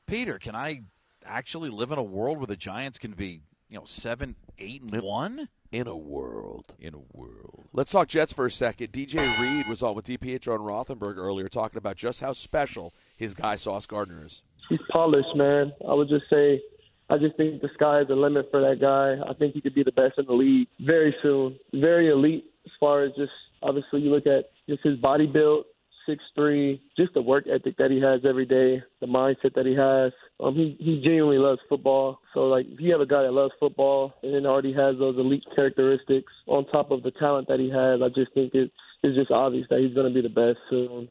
Peter, 0.08 0.40
can 0.40 0.56
I 0.56 0.82
actually 1.26 1.70
live 1.70 1.90
in 1.90 1.98
a 1.98 2.02
world 2.02 2.38
where 2.38 2.46
the 2.46 2.56
Giants 2.56 2.98
can 2.98 3.12
be, 3.12 3.42
you 3.68 3.78
know, 3.78 3.84
seven, 3.84 4.36
eight, 4.58 4.82
and 4.82 5.02
one? 5.02 5.48
In 5.72 5.86
a 5.88 5.96
world. 5.96 6.74
In 6.78 6.94
a 6.94 7.00
world. 7.12 7.68
Let's 7.72 7.90
talk 7.90 8.08
Jets 8.08 8.32
for 8.32 8.46
a 8.46 8.50
second. 8.50 8.92
DJ 8.92 9.38
Reed 9.38 9.66
was 9.68 9.82
on 9.82 9.94
with 9.94 10.06
DPH 10.06 10.46
on 10.48 10.60
Rothenberg 10.60 11.16
earlier 11.16 11.48
talking 11.48 11.76
about 11.76 11.96
just 11.96 12.20
how 12.20 12.32
special 12.32 12.94
his 13.16 13.34
guy 13.34 13.56
Sauce 13.56 13.86
Gardner 13.86 14.24
is. 14.24 14.42
he's 14.68 14.78
polished, 14.90 15.34
man. 15.34 15.72
I 15.86 15.92
would 15.94 16.08
just 16.08 16.24
say, 16.30 16.62
I 17.10 17.18
just 17.18 17.36
think 17.36 17.60
the 17.60 17.68
sky 17.74 18.00
is 18.00 18.08
the 18.08 18.14
limit 18.16 18.48
for 18.50 18.60
that 18.60 18.80
guy. 18.80 19.16
I 19.28 19.34
think 19.34 19.54
he 19.54 19.60
could 19.60 19.74
be 19.74 19.82
the 19.82 19.92
best 19.92 20.18
in 20.18 20.26
the 20.26 20.32
league 20.32 20.68
very 20.80 21.14
soon. 21.22 21.58
Very 21.74 22.08
elite 22.10 22.44
as 22.64 22.72
far 22.80 23.02
as 23.04 23.12
just 23.16 23.32
obviously 23.62 24.00
you 24.00 24.10
look 24.10 24.26
at 24.26 24.50
just 24.68 24.82
his 24.82 24.98
body 24.98 25.26
build, 25.26 25.64
six 26.06 26.22
three, 26.34 26.80
just 26.96 27.14
the 27.14 27.22
work 27.22 27.44
ethic 27.46 27.76
that 27.78 27.90
he 27.90 28.00
has 28.00 28.20
every 28.28 28.46
day, 28.46 28.82
the 29.00 29.06
mindset 29.06 29.54
that 29.54 29.66
he 29.66 29.74
has. 29.74 30.12
Um, 30.38 30.54
he 30.54 30.76
he 30.78 31.00
genuinely 31.02 31.38
loves 31.38 31.60
football. 31.68 32.20
So 32.34 32.40
like, 32.44 32.66
if 32.68 32.80
you 32.80 32.92
have 32.92 33.00
a 33.00 33.06
guy 33.06 33.22
that 33.22 33.32
loves 33.32 33.52
football 33.58 34.14
and 34.22 34.34
then 34.34 34.46
already 34.46 34.72
has 34.72 34.96
those 34.98 35.16
elite 35.18 35.44
characteristics 35.54 36.32
on 36.46 36.66
top 36.66 36.90
of 36.90 37.02
the 37.02 37.10
talent 37.12 37.48
that 37.48 37.60
he 37.60 37.70
has, 37.70 38.00
I 38.02 38.08
just 38.08 38.32
think 38.34 38.52
it's 38.54 38.72
it's 39.02 39.16
just 39.16 39.30
obvious 39.30 39.66
that 39.70 39.80
he's 39.80 39.94
going 39.94 40.12
to 40.12 40.14
be 40.14 40.26
the 40.26 40.32
best 40.32 40.58
soon. 40.70 41.08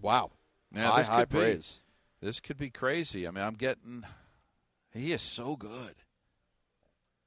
Wow. 0.00 0.30
Yeah, 0.74 0.90
high, 0.90 0.98
this 0.98 1.08
high 1.08 1.20
could 1.20 1.28
be- 1.30 1.36
praise. 1.36 1.82
This 2.20 2.40
could 2.40 2.58
be 2.58 2.70
crazy. 2.70 3.26
I 3.26 3.30
mean, 3.30 3.44
I'm 3.44 3.54
getting. 3.54 4.04
He 4.92 5.12
is 5.12 5.22
so 5.22 5.56
good. 5.56 5.94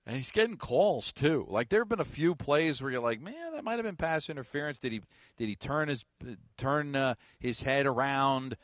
And 0.06 0.18
he's 0.18 0.32
getting 0.32 0.58
calls 0.58 1.14
too. 1.14 1.46
Like 1.48 1.70
there 1.70 1.80
have 1.80 1.90
been 1.90 2.02
a 2.02 2.06
few 2.06 2.36
plays 2.36 2.82
where 2.82 2.92
you're 2.92 3.02
like, 3.02 3.22
man, 3.22 3.54
that 3.54 3.64
might 3.64 3.76
have 3.78 3.84
been 3.84 3.96
pass 3.96 4.30
interference. 4.30 4.80
Did 4.80 4.92
he 4.92 5.02
did 5.38 5.48
he 5.48 5.56
turn 5.56 5.88
his 5.88 6.04
turn 6.58 6.96
uh, 6.96 7.16
his 7.40 7.62
head 7.62 7.86
around? 7.86 8.58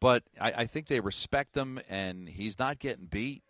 But 0.00 0.24
I, 0.40 0.52
I 0.52 0.66
think 0.66 0.88
they 0.88 1.00
respect 1.00 1.56
him, 1.56 1.80
and 1.88 2.28
he's 2.28 2.58
not 2.58 2.78
getting 2.78 3.06
beat. 3.06 3.42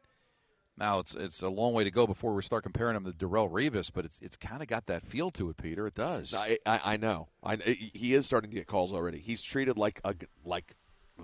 Now 0.78 1.00
it's 1.00 1.14
it's 1.14 1.42
a 1.42 1.48
long 1.48 1.74
way 1.74 1.82
to 1.84 1.90
go 1.90 2.06
before 2.06 2.32
we 2.32 2.42
start 2.42 2.62
comparing 2.62 2.96
him 2.96 3.04
to 3.04 3.12
Darrelle 3.12 3.50
Revis, 3.50 3.90
but 3.92 4.04
it's 4.04 4.18
it's 4.22 4.36
kind 4.36 4.62
of 4.62 4.68
got 4.68 4.86
that 4.86 5.04
feel 5.04 5.30
to 5.30 5.50
it, 5.50 5.56
Peter. 5.56 5.86
It 5.86 5.94
does. 5.94 6.32
I, 6.32 6.58
I, 6.64 6.80
I 6.84 6.96
know. 6.96 7.28
I, 7.42 7.56
he 7.56 8.14
is 8.14 8.24
starting 8.24 8.50
to 8.50 8.56
get 8.56 8.66
calls 8.66 8.92
already. 8.92 9.18
He's 9.18 9.42
treated 9.42 9.76
like 9.76 10.00
a 10.04 10.14
like 10.44 10.74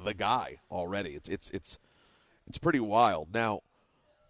the 0.05 0.15
guy 0.15 0.59
already. 0.71 1.11
It's 1.11 1.29
it's 1.29 1.51
it's 1.51 1.79
it's 2.47 2.59
pretty 2.59 2.81
wild. 2.81 3.29
Now, 3.33 3.61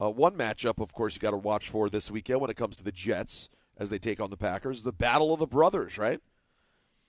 uh, 0.00 0.10
one 0.10 0.34
matchup, 0.34 0.80
of 0.80 0.92
course, 0.92 1.14
you 1.14 1.20
got 1.20 1.32
to 1.32 1.36
watch 1.36 1.68
for 1.68 1.90
this 1.90 2.10
weekend 2.10 2.40
when 2.40 2.50
it 2.50 2.56
comes 2.56 2.76
to 2.76 2.84
the 2.84 2.92
Jets 2.92 3.48
as 3.76 3.90
they 3.90 3.98
take 3.98 4.20
on 4.20 4.30
the 4.30 4.36
Packers. 4.36 4.82
The 4.82 4.92
battle 4.92 5.32
of 5.32 5.40
the 5.40 5.46
brothers, 5.46 5.98
right? 5.98 6.20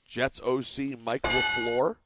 Jets 0.05 0.41
OC 0.41 1.00
Mike 1.00 1.22
LaFleur 1.22 1.98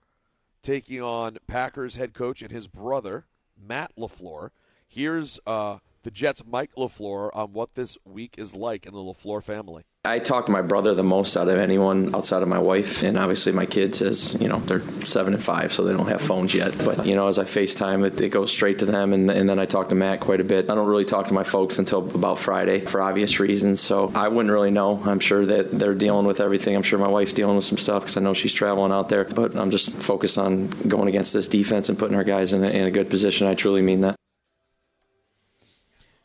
taking 0.62 1.02
on 1.02 1.38
Packers 1.48 1.96
head 1.96 2.14
coach 2.14 2.42
and 2.42 2.52
his 2.52 2.68
brother 2.68 3.26
Matt 3.58 3.92
LaFleur. 3.98 4.50
Here's 4.88 5.40
uh, 5.48 5.78
the 6.04 6.12
Jets 6.12 6.44
Mike 6.46 6.72
LaFleur 6.78 7.30
on 7.34 7.54
what 7.54 7.76
this 7.76 7.98
week 8.06 8.36
is 8.38 8.56
like 8.56 8.86
in 8.86 8.94
the 8.94 9.00
LaFleur 9.00 9.42
family. 9.42 9.84
I 10.06 10.20
talk 10.20 10.48
to 10.48 10.52
my 10.52 10.62
brother 10.62 10.94
the 10.94 11.02
most 11.02 11.38
out 11.38 11.48
of 11.48 11.58
anyone 11.58 12.14
outside 12.14 12.44
of 12.44 12.50
my 12.50 12.60
wife, 12.60 13.04
and 13.04 13.18
obviously 13.18 13.54
my 13.54 13.66
kids, 13.66 14.02
as 14.02 14.40
you 14.42 14.50
know, 14.50 14.60
they're 14.60 14.82
seven 15.06 15.34
and 15.34 15.42
five, 15.42 15.72
so 15.72 15.86
they 15.86 15.94
don't 15.94 16.10
have 16.10 16.22
phones 16.22 16.54
yet. 16.54 16.74
But 16.84 17.06
you 17.06 17.16
know, 17.16 17.30
as 17.30 17.40
I 17.40 17.46
FaceTime, 17.46 18.06
it, 18.06 18.20
it 18.20 18.28
goes 18.28 18.52
straight 18.52 18.80
to 18.80 18.86
them, 18.86 19.14
and, 19.14 19.32
and 19.32 19.48
then 19.48 19.60
I 19.60 19.66
talk 19.66 19.88
to 19.90 19.96
Matt 19.96 20.20
quite 20.20 20.42
a 20.42 20.44
bit. 20.44 20.70
I 20.70 20.76
don't 20.76 20.90
really 20.90 21.06
talk 21.06 21.28
to 21.28 21.34
my 21.34 21.44
folks 21.44 21.80
until 21.80 22.00
about 22.14 22.38
Friday 22.38 22.82
for 22.82 23.02
obvious 23.02 23.40
reasons, 23.40 23.80
so 23.80 24.12
I 24.14 24.28
wouldn't 24.28 24.52
really 24.52 24.72
know. 24.72 25.02
I'm 25.06 25.22
sure 25.22 25.46
that 25.46 25.72
they're 25.72 25.96
dealing 25.96 26.26
with 26.26 26.42
everything. 26.42 26.76
I'm 26.76 26.84
sure 26.84 27.00
my 27.00 27.08
wife's 27.08 27.32
dealing 27.32 27.56
with 27.56 27.64
some 27.64 27.78
stuff 27.78 28.04
because 28.04 28.18
I 28.18 28.22
know 28.22 28.34
she's 28.34 28.54
traveling 28.54 28.92
out 28.92 29.08
there. 29.08 29.24
But 29.24 29.56
I'm 29.56 29.72
just 29.72 29.90
focused 29.90 30.38
on 30.38 30.68
going 30.68 31.08
against 31.08 31.32
this 31.32 31.48
defense 31.48 31.88
and 31.88 31.98
putting 31.98 32.18
our 32.18 32.26
guys 32.26 32.52
in 32.52 32.66
a, 32.66 32.68
in 32.68 32.86
a 32.86 32.92
good 32.92 33.10
position. 33.10 33.48
I 33.48 33.56
truly 33.56 33.82
mean 33.82 34.02
that. 34.02 34.18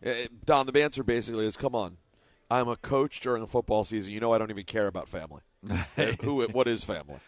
Uh, 0.08 0.14
Don, 0.44 0.66
the 0.66 0.82
answer 0.82 1.02
basically 1.02 1.46
is, 1.46 1.56
come 1.56 1.74
on. 1.74 1.96
I'm 2.50 2.68
a 2.68 2.76
coach 2.76 3.20
during 3.20 3.42
a 3.42 3.46
football 3.46 3.84
season. 3.84 4.12
You 4.12 4.20
know 4.20 4.32
I 4.32 4.38
don't 4.38 4.50
even 4.50 4.64
care 4.64 4.86
about 4.86 5.08
family. 5.08 5.42
Who? 6.22 6.46
What 6.48 6.66
is 6.68 6.82
family? 6.84 7.18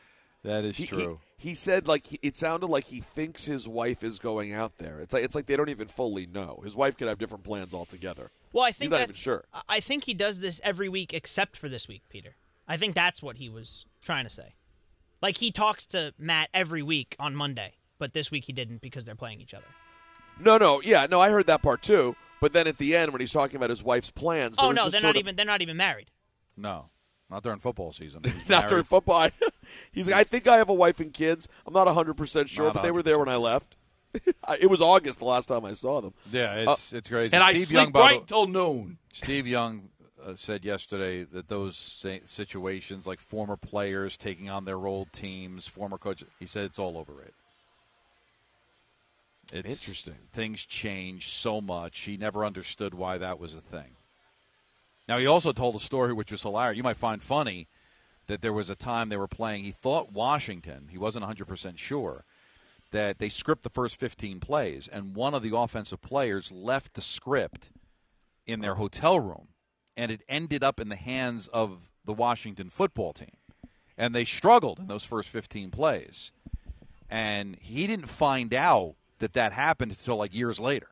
That 0.45 0.65
is 0.65 0.77
He- 0.77 0.85
he- 0.85 0.89
true. 1.05 1.21
He, 1.37 1.55
said 1.55 1.89
like 1.89 2.07
he, 2.07 2.19
it 2.23 2.37
sounded 2.37 2.67
like 2.67 2.85
he 2.85 3.01
thinks 3.01 3.47
his 3.47 3.67
wife 3.67 4.03
is 4.05 4.19
going 4.19 4.53
out 4.53 4.77
there. 4.77 5.01
It's 5.01 5.15
like 5.15 5.25
it's 5.25 5.35
like 5.35 5.47
they 5.47 5.57
don't 5.57 5.71
even 5.71 5.89
fully 5.89 6.27
know. 6.27 6.61
His 6.65 6.77
wife 6.77 6.99
could 6.99 7.09
have 7.09 7.17
different 7.19 7.45
plans 7.45 7.73
altogether. 7.73 8.31
Well, 8.53 8.65
I 8.65 8.69
He's 8.69 8.77
think 8.77 8.91
not 8.91 8.97
even 8.99 9.07
that's, 9.09 9.19
sure. 9.19 9.45
I- 9.55 9.63
I 9.69 9.81
think 9.81 10.05
he 10.05 10.13
does 10.15 10.41
this 10.41 10.61
every 10.65 10.89
week 10.91 11.15
except 11.15 11.57
for 11.57 11.69
this 11.71 11.89
week, 11.89 12.03
Peter. 12.11 12.37
I 12.69 12.77
think 12.77 12.95
that's 12.95 13.23
what 13.23 13.37
he 13.39 13.49
was 13.49 13.87
trying 14.03 14.25
to 14.25 14.31
say. 14.31 14.55
Like 15.23 15.39
he 15.39 15.51
talks 15.51 15.87
to 15.87 16.13
Matt 16.19 16.49
every 16.55 16.83
week 16.83 17.17
on 17.19 17.35
Monday, 17.35 17.75
but 17.99 18.13
this 18.13 18.31
week 18.31 18.45
he 18.45 18.53
didn't 18.53 18.81
because 18.83 19.05
they're 19.07 19.15
playing 19.15 19.41
each 19.41 19.55
other. 19.55 19.67
No, 20.39 20.57
no, 20.59 20.81
yeah, 20.83 21.07
no. 21.11 21.21
I 21.21 21.31
heard 21.31 21.47
that 21.47 21.63
part 21.63 21.83
too. 21.83 22.17
But 22.41 22.53
then 22.53 22.67
at 22.67 22.79
the 22.79 22.97
end, 22.97 23.13
when 23.13 23.21
he's 23.21 23.33
talking 23.33 23.57
about 23.57 23.71
his 23.71 23.83
wife's 23.83 24.11
plans, 24.11 24.57
Oh 24.59 24.71
no, 24.73 24.89
they're 24.89 25.01
not 25.01 25.17
of- 25.17 25.21
even 25.21 25.37
they're 25.37 25.45
not 25.45 25.63
even 25.63 25.77
married. 25.77 26.11
No, 26.57 26.91
not 27.31 27.43
during 27.43 27.59
football 27.59 27.93
season. 27.93 28.23
not 28.49 28.69
during 28.69 28.85
football. 28.85 29.29
He's 29.93 30.09
like, 30.09 30.19
I 30.19 30.25
think 30.25 30.47
I 30.47 30.57
have 30.57 30.69
a 30.69 30.75
wife 30.75 31.01
and 31.01 31.13
kids. 31.13 31.49
I'm 31.67 31.73
not 31.73 31.87
100 31.87 32.15
percent 32.15 32.49
sure, 32.49 32.67
Not 32.67 32.75
but 32.75 32.83
they 32.83 32.91
were 32.91 33.03
there 33.03 33.19
when 33.19 33.29
I 33.29 33.37
left. 33.37 33.77
it 34.61 34.69
was 34.69 34.81
August 34.81 35.21
the 35.21 35.25
last 35.25 35.47
time 35.47 35.65
I 35.65 35.73
saw 35.73 36.01
them. 36.01 36.15
Yeah, 36.33 36.65
Uh, 36.67 36.73
it's 36.73 36.93
it's 36.93 37.09
crazy. 37.09 37.35
And 37.35 37.45
I 37.45 37.53
Steve 37.55 37.67
sleep 37.67 37.81
Young, 37.81 37.93
by 37.93 38.01
right 38.01 38.27
till 38.27 38.47
noon. 38.49 38.99
Steve 39.13 39.47
Young 39.47 39.91
uh, 40.25 40.35
said 40.35 40.65
yesterday 40.65 41.23
that 41.25 41.49
those 41.49 41.77
situations, 42.27 43.07
like 43.07 43.21
former 43.21 43.57
players 43.57 44.17
taking 44.17 44.51
on 44.51 44.65
their 44.65 44.85
old 44.87 45.13
teams, 45.13 45.67
former 45.67 45.97
coaches, 45.99 46.29
he 46.39 46.47
said 46.47 46.65
it's 46.65 46.79
all 46.79 46.97
overrated. 46.99 47.35
It's 49.53 49.83
Interesting. 49.83 50.15
Things 50.33 50.65
change 50.65 51.31
so 51.31 51.61
much. 51.61 52.01
He 52.01 52.17
never 52.17 52.45
understood 52.45 52.95
why 52.95 53.19
that 53.19 53.39
was 53.39 53.55
a 53.55 53.61
thing. 53.61 53.97
Now 55.09 55.19
he 55.19 55.27
also 55.27 55.53
told 55.53 55.75
a 55.75 55.81
story 55.81 56.13
which 56.13 56.31
was 56.31 56.43
hilarious. 56.43 56.77
You 56.77 56.83
might 56.83 56.97
find 56.97 57.23
funny 57.23 57.69
that 58.29 58.43
there 58.43 58.53
was 58.53 58.71
a 58.71 58.77
time 58.77 59.09
they 59.09 59.17
were 59.17 59.27
playing. 59.27 59.65
He 59.65 59.73
thought 59.73 60.13
Washington. 60.13 60.89
He 60.91 60.99
wasn't 60.99 61.23
100 61.23 61.49
percent 61.49 61.79
sure 61.79 62.25
that 62.93 63.19
they 63.19 63.29
script 63.29 63.63
the 63.63 63.71
first 63.71 63.99
15 63.99 64.41
plays, 64.41 64.89
and 64.89 65.15
one 65.15 65.35
of 65.35 65.43
the 65.43 65.57
offensive 65.57 66.01
players 66.01 66.51
left 66.51 66.95
the 66.95 67.01
script 67.01 67.71
in 68.47 68.61
their 68.61 68.73
oh. 68.73 68.77
hotel 68.77 69.21
room, 69.21 69.49
and 69.97 70.11
it 70.11 70.23
ended 70.29 70.65
up 70.65 70.81
in 70.81 70.89
the 70.89 70.97
hands 70.97 71.47
of 71.49 71.91
the 72.05 72.13
Washington 72.13 72.71
football 72.71 73.13
team, 73.13 73.37
and 73.97 74.15
they 74.15 74.25
struggled 74.25 74.79
in 74.79 74.89
those 74.89 75.05
first 75.05 75.29
15 75.29 75.71
plays, 75.71 76.33
and 77.09 77.57
he 77.61 77.87
didn't 77.87 78.09
find 78.09 78.53
out 78.55 78.97
that 79.21 79.35
that 79.35 79.53
happened 79.53 79.93
until 79.93 80.17
like 80.17 80.35
years 80.35 80.59
later. 80.59 80.89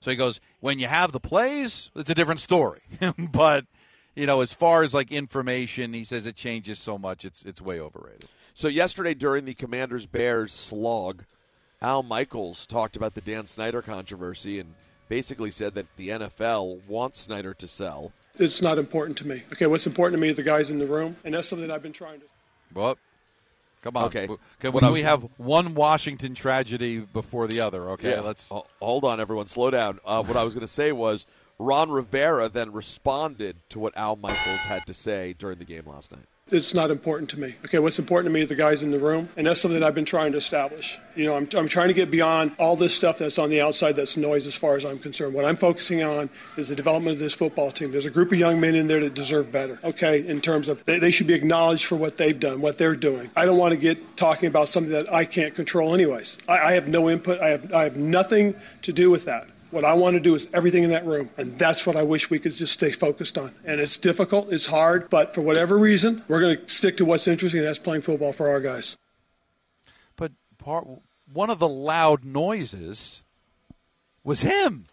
So 0.00 0.10
he 0.10 0.16
goes, 0.16 0.40
when 0.60 0.78
you 0.78 0.86
have 0.86 1.12
the 1.12 1.20
plays, 1.20 1.90
it's 1.94 2.08
a 2.08 2.14
different 2.14 2.40
story. 2.40 2.80
but 3.18 3.66
you 4.14 4.26
know, 4.26 4.40
as 4.40 4.52
far 4.52 4.82
as 4.82 4.94
like 4.94 5.12
information, 5.12 5.92
he 5.92 6.04
says 6.04 6.26
it 6.26 6.36
changes 6.36 6.78
so 6.78 6.98
much. 6.98 7.24
It's 7.24 7.42
it's 7.42 7.60
way 7.60 7.80
overrated. 7.80 8.28
So 8.54 8.68
yesterday 8.68 9.14
during 9.14 9.44
the 9.44 9.54
Commanders 9.54 10.06
Bears 10.06 10.52
slog, 10.52 11.24
Al 11.82 12.02
Michaels 12.02 12.66
talked 12.66 12.96
about 12.96 13.14
the 13.14 13.20
Dan 13.20 13.46
Snyder 13.46 13.82
controversy 13.82 14.58
and 14.58 14.74
basically 15.08 15.50
said 15.50 15.74
that 15.74 15.86
the 15.96 16.10
NFL 16.10 16.86
wants 16.86 17.20
Snyder 17.20 17.54
to 17.54 17.68
sell. 17.68 18.12
It's 18.36 18.62
not 18.62 18.78
important 18.78 19.18
to 19.18 19.26
me. 19.26 19.42
Okay, 19.52 19.66
what's 19.66 19.86
important 19.86 20.16
to 20.16 20.20
me 20.20 20.28
is 20.28 20.36
the 20.36 20.42
guys 20.42 20.70
in 20.70 20.78
the 20.78 20.86
room, 20.86 21.16
and 21.24 21.34
that's 21.34 21.48
something 21.48 21.70
I've 21.70 21.82
been 21.82 21.92
trying 21.92 22.20
to. 22.20 22.26
Well, 22.72 22.96
come 23.82 23.96
on. 23.96 24.04
Okay. 24.04 24.28
Can 24.60 24.84
I 24.84 24.90
we 24.90 25.02
have 25.02 25.22
one 25.36 25.74
Washington 25.74 26.34
tragedy 26.34 26.98
before 26.98 27.46
the 27.46 27.60
other? 27.60 27.90
Okay, 27.90 28.10
Yeah. 28.10 28.20
let's. 28.20 28.50
Hold 28.80 29.04
on, 29.04 29.20
everyone, 29.20 29.46
slow 29.46 29.70
down. 29.70 30.00
Uh, 30.04 30.22
what 30.22 30.36
I 30.36 30.44
was 30.44 30.54
going 30.54 30.66
to 30.66 30.72
say 30.72 30.92
was 30.92 31.26
Ron 31.58 31.90
Rivera 31.90 32.48
then 32.48 32.72
responded 32.72 33.56
to 33.70 33.78
what 33.78 33.96
Al 33.96 34.16
Michaels 34.16 34.62
had 34.62 34.86
to 34.86 34.94
say 34.94 35.34
during 35.38 35.58
the 35.58 35.64
game 35.64 35.84
last 35.86 36.12
night. 36.12 36.24
It's 36.52 36.74
not 36.74 36.90
important 36.90 37.30
to 37.30 37.38
me. 37.38 37.54
Okay, 37.64 37.78
what's 37.78 38.00
important 38.00 38.32
to 38.32 38.38
me 38.38 38.44
the 38.44 38.56
guys 38.56 38.82
in 38.82 38.90
the 38.90 38.98
room, 38.98 39.28
and 39.36 39.46
that's 39.46 39.60
something 39.60 39.78
that 39.78 39.86
I've 39.86 39.94
been 39.94 40.04
trying 40.04 40.32
to 40.32 40.38
establish. 40.38 40.98
You 41.14 41.26
know, 41.26 41.36
I'm, 41.36 41.48
I'm 41.56 41.68
trying 41.68 41.88
to 41.88 41.94
get 41.94 42.10
beyond 42.10 42.52
all 42.58 42.74
this 42.74 42.94
stuff 42.94 43.18
that's 43.18 43.38
on 43.38 43.50
the 43.50 43.60
outside 43.60 43.94
that's 43.94 44.16
noise 44.16 44.46
as 44.46 44.56
far 44.56 44.76
as 44.76 44.84
I'm 44.84 44.98
concerned. 44.98 45.32
What 45.32 45.44
I'm 45.44 45.56
focusing 45.56 46.02
on 46.02 46.28
is 46.56 46.68
the 46.68 46.74
development 46.74 47.14
of 47.14 47.20
this 47.20 47.34
football 47.34 47.70
team. 47.70 47.92
There's 47.92 48.06
a 48.06 48.10
group 48.10 48.32
of 48.32 48.38
young 48.38 48.60
men 48.60 48.74
in 48.74 48.88
there 48.88 49.00
that 49.00 49.14
deserve 49.14 49.52
better, 49.52 49.78
okay, 49.84 50.26
in 50.26 50.40
terms 50.40 50.68
of 50.68 50.84
they, 50.86 50.98
they 50.98 51.12
should 51.12 51.28
be 51.28 51.34
acknowledged 51.34 51.84
for 51.84 51.94
what 51.94 52.16
they've 52.16 52.38
done, 52.38 52.60
what 52.60 52.78
they're 52.78 52.96
doing. 52.96 53.30
I 53.36 53.44
don't 53.44 53.58
want 53.58 53.74
to 53.74 53.78
get 53.78 54.16
talking 54.16 54.48
about 54.48 54.68
something 54.68 54.92
that 54.92 55.12
I 55.12 55.26
can't 55.26 55.54
control, 55.54 55.94
anyways. 55.94 56.38
I, 56.48 56.58
I 56.58 56.72
have 56.72 56.88
no 56.88 57.08
input, 57.08 57.40
I 57.40 57.50
have, 57.50 57.72
I 57.72 57.84
have 57.84 57.96
nothing 57.96 58.56
to 58.82 58.92
do 58.92 59.08
with 59.08 59.24
that. 59.26 59.46
What 59.70 59.84
I 59.84 59.94
want 59.94 60.14
to 60.14 60.20
do 60.20 60.34
is 60.34 60.48
everything 60.52 60.82
in 60.82 60.90
that 60.90 61.06
room, 61.06 61.30
and 61.36 61.56
that's 61.58 61.86
what 61.86 61.96
I 61.96 62.02
wish 62.02 62.28
we 62.28 62.38
could 62.38 62.52
just 62.52 62.72
stay 62.72 62.90
focused 62.90 63.38
on. 63.38 63.54
And 63.64 63.80
it's 63.80 63.96
difficult, 63.96 64.52
it's 64.52 64.66
hard, 64.66 65.08
but 65.08 65.34
for 65.34 65.42
whatever 65.42 65.78
reason, 65.78 66.24
we're 66.26 66.40
going 66.40 66.56
to 66.56 66.68
stick 66.68 66.96
to 66.96 67.04
what's 67.04 67.28
interesting, 67.28 67.60
and 67.60 67.68
that's 67.68 67.78
playing 67.78 68.02
football 68.02 68.32
for 68.32 68.48
our 68.48 68.60
guys. 68.60 68.96
But 70.16 70.32
part 70.58 70.86
one 71.32 71.50
of 71.50 71.58
the 71.58 71.68
loud 71.68 72.24
noises 72.24 73.22
was 74.24 74.40
him. 74.40 74.86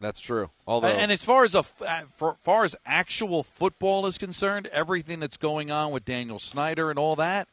That's 0.00 0.20
true. 0.20 0.50
Although, 0.66 0.88
and 0.88 1.10
as 1.10 1.24
far 1.24 1.44
as 1.44 1.54
a 1.54 1.60
f- 1.60 1.82
uh, 1.82 2.02
for, 2.14 2.36
far 2.42 2.64
as 2.64 2.76
actual 2.84 3.42
football 3.42 4.06
is 4.06 4.18
concerned, 4.18 4.66
everything 4.66 5.18
that's 5.18 5.38
going 5.38 5.70
on 5.70 5.92
with 5.92 6.04
Daniel 6.04 6.38
Snyder 6.38 6.90
and 6.90 6.98
all 6.98 7.16
that 7.16 7.48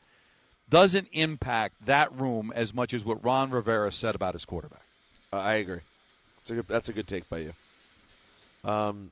doesn't 0.69 1.07
impact 1.11 1.85
that 1.85 2.11
room 2.13 2.51
as 2.55 2.73
much 2.73 2.93
as 2.93 3.05
what 3.05 3.23
Ron 3.23 3.51
Rivera 3.51 3.91
said 3.91 4.15
about 4.15 4.33
his 4.33 4.45
quarterback. 4.45 4.83
Uh, 5.33 5.37
I 5.37 5.53
agree. 5.55 5.79
A 6.49 6.53
good, 6.53 6.67
that's 6.67 6.89
a 6.89 6.93
good 6.93 7.07
take 7.07 7.29
by 7.29 7.37
you. 7.39 7.53
Um, 8.65 9.11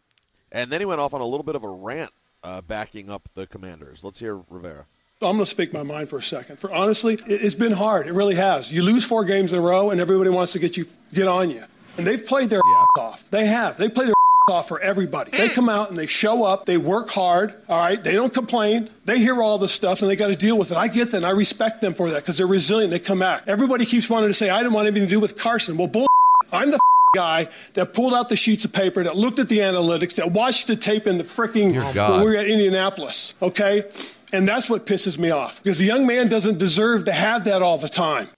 and 0.51 0.69
then 0.71 0.81
he 0.81 0.85
went 0.85 0.99
off 0.99 1.13
on 1.13 1.21
a 1.21 1.25
little 1.25 1.43
bit 1.43 1.55
of 1.55 1.63
a 1.63 1.69
rant 1.69 2.09
uh, 2.43 2.61
backing 2.61 3.09
up 3.09 3.29
the 3.35 3.47
Commanders. 3.47 4.03
Let's 4.03 4.19
hear 4.19 4.39
Rivera. 4.49 4.85
I'm 5.21 5.35
going 5.35 5.39
to 5.39 5.45
speak 5.45 5.73
my 5.73 5.83
mind 5.83 6.09
for 6.09 6.19
a 6.19 6.23
second. 6.23 6.59
For 6.59 6.73
honestly, 6.73 7.13
it- 7.15 7.23
it's 7.27 7.55
been 7.55 7.71
hard. 7.71 8.07
It 8.07 8.13
really 8.13 8.35
has. 8.35 8.71
You 8.71 8.83
lose 8.83 9.05
four 9.05 9.23
games 9.25 9.53
in 9.53 9.59
a 9.59 9.61
row, 9.61 9.91
and 9.91 9.99
everybody 10.01 10.29
wants 10.29 10.53
to 10.53 10.59
get 10.59 10.75
you 10.77 10.85
get 11.13 11.27
on 11.27 11.49
you. 11.51 11.63
And 11.97 12.05
they've 12.07 12.25
played 12.25 12.49
their 12.49 12.61
off. 12.97 13.29
They 13.29 13.45
have. 13.45 13.77
They 13.77 13.89
played 13.89 14.07
their 14.07 14.13
off 14.49 14.67
for 14.67 14.79
everybody. 14.79 15.31
They 15.31 15.49
mm. 15.49 15.53
come 15.53 15.69
out 15.69 15.89
and 15.89 15.97
they 15.97 16.07
show 16.07 16.43
up. 16.43 16.65
They 16.65 16.77
work 16.77 17.09
hard. 17.09 17.53
All 17.69 17.79
right. 17.79 18.01
They 18.01 18.13
don't 18.13 18.33
complain. 18.33 18.89
They 19.05 19.19
hear 19.19 19.41
all 19.41 19.57
this 19.57 19.71
stuff 19.71 20.01
and 20.01 20.09
they 20.09 20.15
got 20.15 20.27
to 20.27 20.35
deal 20.35 20.57
with 20.57 20.71
it. 20.71 20.77
I 20.77 20.87
get 20.87 21.11
that. 21.11 21.17
And 21.17 21.25
I 21.25 21.31
respect 21.31 21.81
them 21.81 21.93
for 21.93 22.09
that 22.09 22.23
because 22.23 22.37
they're 22.37 22.47
resilient. 22.47 22.91
They 22.91 22.99
come 22.99 23.19
back. 23.19 23.43
Everybody 23.47 23.85
keeps 23.85 24.09
wanting 24.09 24.29
to 24.29 24.33
say, 24.33 24.49
I 24.49 24.57
didn't 24.59 24.73
want 24.73 24.87
anything 24.87 25.07
to 25.07 25.13
do 25.13 25.19
with 25.19 25.37
Carson. 25.37 25.77
Well, 25.77 25.87
bull. 25.87 26.07
I'm 26.51 26.71
the 26.71 26.79
guy 27.15 27.47
that 27.73 27.93
pulled 27.93 28.13
out 28.13 28.29
the 28.29 28.35
sheets 28.35 28.65
of 28.65 28.73
paper, 28.73 29.03
that 29.03 29.15
looked 29.15 29.39
at 29.39 29.47
the 29.47 29.59
analytics, 29.59 30.15
that 30.15 30.31
watched 30.31 30.67
the 30.67 30.75
tape 30.75 31.07
in 31.07 31.17
the 31.17 31.23
freaking 31.23 31.73
Dear 31.73 31.93
God. 31.93 32.11
when 32.11 32.21
we 32.21 32.29
were 32.31 32.37
at 32.37 32.47
Indianapolis. 32.47 33.35
Okay. 33.41 33.89
And 34.31 34.47
that's 34.47 34.69
what 34.69 34.85
pisses 34.85 35.17
me 35.17 35.31
off 35.31 35.61
because 35.63 35.79
the 35.79 35.85
young 35.85 36.05
man 36.05 36.27
doesn't 36.27 36.57
deserve 36.59 37.05
to 37.05 37.11
have 37.11 37.45
that 37.45 37.61
all 37.61 37.77
the 37.77 37.89
time. 37.89 38.29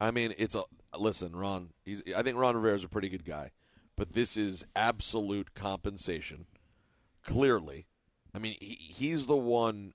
I 0.00 0.10
mean, 0.10 0.34
it's 0.36 0.54
a 0.54 0.62
listen, 0.98 1.34
Ron. 1.34 1.70
He's. 1.84 2.02
I 2.14 2.22
think 2.22 2.36
Ron 2.36 2.56
Rivera's 2.56 2.84
a 2.84 2.88
pretty 2.88 3.08
good 3.08 3.24
guy, 3.24 3.50
but 3.96 4.12
this 4.12 4.36
is 4.36 4.64
absolute 4.74 5.54
compensation. 5.54 6.46
Clearly, 7.24 7.86
I 8.34 8.38
mean, 8.38 8.56
he, 8.60 8.74
he's 8.74 9.26
the 9.26 9.36
one. 9.36 9.94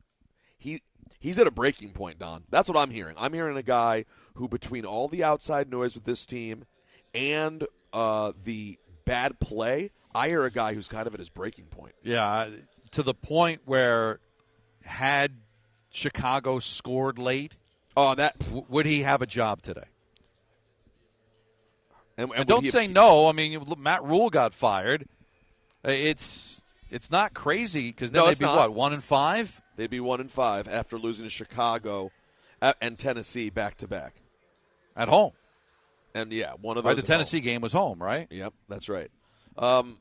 He 0.58 0.82
he's 1.20 1.40
at 1.40 1.48
a 1.48 1.52
breaking 1.52 1.92
point, 1.92 2.20
Don. 2.20 2.44
That's 2.50 2.68
what 2.68 2.78
I'm 2.78 2.90
hearing. 2.90 3.16
I'm 3.18 3.34
hearing 3.34 3.58
a 3.58 3.64
guy 3.64 4.06
who, 4.36 4.48
between 4.48 4.86
all 4.86 5.08
the 5.08 5.24
outside 5.24 5.70
noise 5.70 5.96
with 5.96 6.04
this 6.04 6.26
team 6.26 6.66
and 7.14 7.66
uh, 7.94 8.34
the 8.44 8.78
bad 9.06 9.40
play, 9.40 9.92
I 10.14 10.28
hear 10.30 10.44
a 10.46 10.52
guy 10.52 10.74
who's 10.74 10.88
kind 10.88 11.08
of 11.08 11.14
at 11.14 11.20
his 11.20 11.30
breaking 11.30 11.66
point. 11.66 11.94
Yeah, 12.04 12.50
to 12.92 13.04
the 13.04 13.14
point 13.14 13.62
where 13.66 14.20
had 14.84 15.38
Chicago 15.92 16.60
scored 16.60 17.18
late, 17.18 17.56
oh, 17.96 18.16
that 18.16 18.40
w- 18.40 18.66
would 18.68 18.86
he 18.86 19.02
have 19.04 19.22
a 19.22 19.28
job 19.28 19.62
today? 19.62 19.86
And, 22.22 22.32
And 22.36 22.48
don't 22.48 22.66
say 22.66 22.84
have- 22.84 22.92
no. 22.92 23.28
I 23.28 23.32
mean, 23.32 23.64
Matt 23.78 24.04
Rhule 24.04 24.30
got 24.30 24.54
fired. 24.54 25.08
Uh, 25.86 25.92
It's 25.92 26.62
it's 26.90 27.10
not 27.10 27.34
crazy 27.34 27.90
because 27.92 28.12
then 28.12 28.22
No, 28.22 28.28
they'd 28.28 28.38
be 28.40 28.46
not. 28.46 28.58
what 28.58 28.74
one 28.74 28.94
and 28.94 29.04
five. 29.04 29.62
They'd 29.78 29.90
be 29.90 30.00
one 30.02 30.20
and 30.20 30.30
five 30.32 30.68
after 30.68 30.98
losing 30.98 31.26
to 31.26 31.30
Chicago 31.30 32.12
and 32.82 33.00
Tennessee 33.00 33.50
back 33.50 33.78
to 33.78 33.88
back 33.88 34.16
at 34.96 35.08
home. 35.08 35.32
And 36.14 36.32
yeah, 36.34 36.54
one 36.62 36.78
of 36.78 36.84
Right, 36.86 36.94
the 36.96 37.00
at 37.02 37.08
home. 37.08 37.14
Tennessee 37.16 37.40
game 37.40 37.62
was 37.62 37.72
home, 37.74 38.04
right? 38.04 38.28
Yep, 38.30 38.54
that's 38.68 38.90
right. 38.90 39.10
Um, 39.58 39.98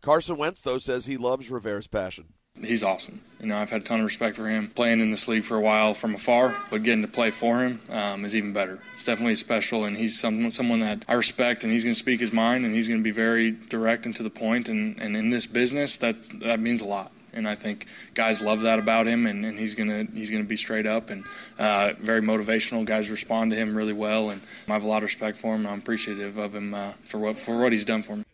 Carson 0.00 0.36
Wentz 0.38 0.62
though 0.62 0.78
says 0.78 1.06
he 1.06 1.16
loves 1.18 1.50
Rivera's 1.50 1.86
passion. 1.86 2.32
He's 2.62 2.82
awesome. 2.82 3.20
You 3.40 3.46
know, 3.46 3.56
I've 3.56 3.70
had 3.70 3.80
a 3.80 3.84
ton 3.84 4.00
of 4.00 4.04
respect 4.04 4.36
for 4.36 4.48
him. 4.48 4.68
Playing 4.68 5.00
in 5.00 5.10
this 5.10 5.26
league 5.26 5.44
for 5.44 5.56
a 5.56 5.60
while 5.60 5.94
from 5.94 6.14
afar, 6.14 6.54
but 6.70 6.82
getting 6.82 7.02
to 7.02 7.08
play 7.08 7.30
for 7.30 7.62
him 7.62 7.80
um, 7.88 8.24
is 8.24 8.36
even 8.36 8.52
better. 8.52 8.80
It's 8.92 9.04
definitely 9.04 9.36
special, 9.36 9.84
and 9.84 9.96
he's 9.96 10.18
someone 10.18 10.50
someone 10.50 10.80
that 10.80 11.04
I 11.08 11.14
respect, 11.14 11.64
and 11.64 11.72
he's 11.72 11.82
going 11.82 11.94
to 11.94 11.98
speak 11.98 12.20
his 12.20 12.32
mind, 12.32 12.66
and 12.66 12.74
he's 12.74 12.86
going 12.86 13.00
to 13.00 13.04
be 13.04 13.10
very 13.10 13.50
direct 13.50 14.04
and 14.04 14.14
to 14.16 14.22
the 14.22 14.30
point. 14.30 14.68
And, 14.68 15.00
and 15.00 15.16
in 15.16 15.30
this 15.30 15.46
business, 15.46 15.96
that 15.98 16.22
that 16.40 16.60
means 16.60 16.82
a 16.82 16.86
lot. 16.86 17.12
And 17.32 17.48
I 17.48 17.54
think 17.54 17.86
guys 18.14 18.42
love 18.42 18.62
that 18.62 18.78
about 18.78 19.06
him, 19.06 19.24
and, 19.26 19.46
and 19.46 19.58
he's 19.58 19.74
gonna 19.74 20.06
he's 20.12 20.30
gonna 20.30 20.44
be 20.44 20.56
straight 20.56 20.86
up 20.86 21.08
and 21.08 21.24
uh, 21.58 21.92
very 21.98 22.20
motivational. 22.20 22.84
Guys 22.84 23.08
respond 23.08 23.52
to 23.52 23.56
him 23.56 23.74
really 23.74 23.92
well, 23.92 24.30
and 24.30 24.42
I 24.68 24.72
have 24.72 24.84
a 24.84 24.88
lot 24.88 24.98
of 24.98 25.04
respect 25.04 25.38
for 25.38 25.54
him. 25.54 25.66
I'm 25.66 25.78
appreciative 25.78 26.36
of 26.36 26.54
him 26.54 26.74
uh, 26.74 26.92
for 27.04 27.18
what 27.18 27.38
for 27.38 27.58
what 27.58 27.72
he's 27.72 27.84
done 27.84 28.02
for 28.02 28.16
me. 28.16 28.24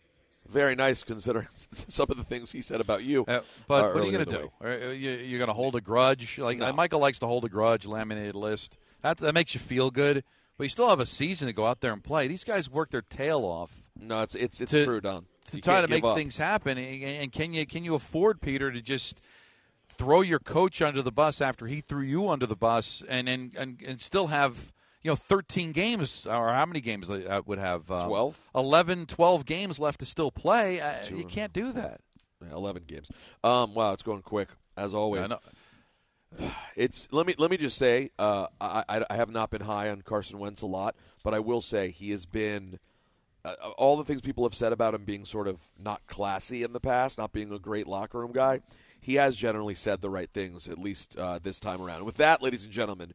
Very 0.49 0.75
nice 0.75 1.03
considering 1.03 1.47
some 1.89 2.07
of 2.11 2.17
the 2.17 2.25
things 2.25 2.53
he 2.53 2.61
said 2.63 2.81
about 2.81 3.03
you. 3.03 3.25
But 3.27 3.41
uh, 3.41 3.43
what 3.69 3.97
are 3.97 4.05
you 4.05 4.13
going 4.13 4.25
to 4.25 4.31
do? 4.31 4.51
Are 4.61 4.93
you, 4.93 5.11
you're 5.13 5.39
going 5.39 5.49
to 5.49 5.55
hold 5.55 5.75
a 5.77 5.81
grudge? 5.81 6.39
Like 6.39 6.59
No. 6.59 6.73
Michael 6.73 7.01
likes 7.01 7.19
to 7.21 7.27
hold 7.27 7.45
a 7.45 7.49
grudge, 7.49 7.87
laminated 7.87 8.35
list. 8.35 8.79
That 9.03 9.19
that 9.19 9.35
makes 9.35 9.55
you 9.55 9.61
feel 9.61 9.91
good, 9.91 10.25
but 10.57 10.65
you 10.65 10.71
still 10.71 10.89
have 10.89 11.01
a 11.01 11.07
season 11.07 11.47
to 11.49 11.53
go 11.53 11.67
out 11.67 11.81
there 11.81 11.93
and 11.93 12.03
play. 12.03 12.27
These 12.29 12.45
guys 12.45 12.69
work 12.71 12.91
their 12.91 13.03
tail 13.03 13.41
off. 13.45 13.71
No, 13.99 14.23
it's 14.23 14.35
it's 14.35 14.61
it's 14.61 14.73
to- 14.73 14.85
true, 14.85 15.01
Don. 15.01 15.27
To 15.51 15.57
You 15.57 15.63
try 15.63 15.81
to 15.81 15.87
make 15.87 16.03
up. 16.03 16.17
things 16.17 16.37
happen, 16.39 16.77
and, 16.77 17.03
and 17.05 17.31
can 17.33 17.53
you 17.55 17.65
can 17.67 17.85
you 17.85 17.95
afford 17.95 18.41
Peter 18.41 18.73
to 18.73 18.83
just 18.83 19.21
throw 19.97 20.21
your 20.21 20.41
coach 20.41 20.83
under 20.83 21.03
the 21.03 21.13
bus 21.13 21.41
after 21.41 21.67
he 21.67 21.81
threw 21.81 22.03
you 22.03 22.29
under 22.29 22.47
the 22.47 22.57
bus, 22.57 23.03
and 23.09 23.29
and 23.29 23.55
and, 23.57 23.81
and 23.87 24.01
still 24.01 24.27
have 24.27 24.73
you 25.03 25.11
know 25.11 25.17
13 25.17 25.73
games 25.73 26.27
or 26.27 26.53
how 26.53 26.67
many 26.67 26.81
games 26.81 27.09
they 27.09 27.27
uh, 27.27 27.43
would 27.47 27.59
have 27.59 27.91
um, 27.91 28.09
12? 28.09 28.51
11 28.55 29.07
12 29.07 29.45
games 29.47 29.79
left 29.79 30.01
to 30.01 30.07
still 30.07 30.31
play 30.31 30.81
uh, 30.81 31.05
you 31.15 31.25
can't 31.25 31.53
do 31.53 31.73
that 31.73 32.01
Yeah, 32.43 32.53
Eleven 32.55 32.83
games. 32.87 33.11
Um, 33.43 33.75
wow, 33.75 33.93
it's 33.93 34.03
going 34.03 34.23
quick 34.23 34.49
as 34.77 34.93
always. 34.95 35.31
It's 36.75 37.09
let 37.13 37.27
me 37.27 37.35
let 37.39 37.51
me 37.51 37.57
just 37.57 37.79
say 37.79 38.11
uh, 38.19 38.49
I, 38.61 38.85
I 38.89 39.05
I 39.09 39.17
have 39.17 39.31
not 39.31 39.49
been 39.51 39.63
high 39.63 39.89
on 39.89 40.03
Carson 40.03 40.39
Wentz 40.39 40.61
a 40.61 40.67
lot, 40.67 40.95
but 41.25 41.33
I 41.33 41.39
will 41.39 41.63
say 41.63 41.91
he 41.91 42.11
has 42.11 42.27
been 42.27 42.79
uh, 43.45 43.55
all 43.79 43.97
the 43.97 44.05
things 44.05 44.21
people 44.21 44.45
have 44.45 44.55
said 44.55 44.73
about 44.73 44.93
him 44.93 45.05
being 45.05 45.25
sort 45.25 45.49
of 45.49 45.61
not 45.79 46.07
classy 46.07 46.63
in 46.63 46.73
the 46.75 46.81
past, 46.81 47.17
not 47.17 47.33
being 47.33 47.51
a 47.53 47.59
great 47.59 47.87
locker 47.87 48.19
room 48.19 48.33
guy. 48.33 48.61
He 49.01 49.15
has 49.15 49.37
generally 49.37 49.75
said 49.77 50.03
the 50.03 50.11
right 50.11 50.29
things, 50.29 50.69
at 50.69 50.79
least 50.79 51.17
uh, 51.17 51.39
this 51.43 51.59
time 51.61 51.81
around. 51.81 52.05
With 52.05 52.17
that, 52.17 52.43
ladies 52.43 52.65
and 52.65 52.73
gentlemen, 52.73 53.15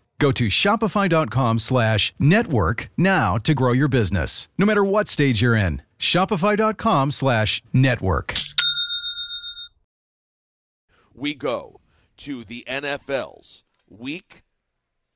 Go 0.21 0.31
to 0.33 0.49
shopify.com 0.49 1.57
slash 1.57 2.13
network 2.19 2.91
now 2.95 3.39
to 3.39 3.55
grow 3.55 3.71
your 3.71 3.87
business, 3.87 4.47
no 4.55 4.67
matter 4.67 4.83
what 4.83 5.07
stage 5.07 5.41
you're 5.41 5.55
in. 5.55 5.81
Shopify.com 5.97 7.09
slash 7.09 7.63
network. 7.73 8.35
we 11.15 11.33
go 11.33 11.79
to 12.17 12.43
the 12.43 12.63
NFL's 12.67 13.63
Week 13.89 14.43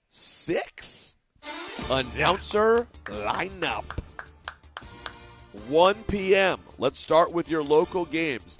Six 0.09 1.17
announcer 1.91 2.87
lineup. 3.05 3.83
1 5.67 5.95
p.m. 6.07 6.59
Let's 6.79 6.99
start 6.99 7.31
with 7.31 7.47
your 7.47 7.63
local 7.63 8.05
games. 8.05 8.57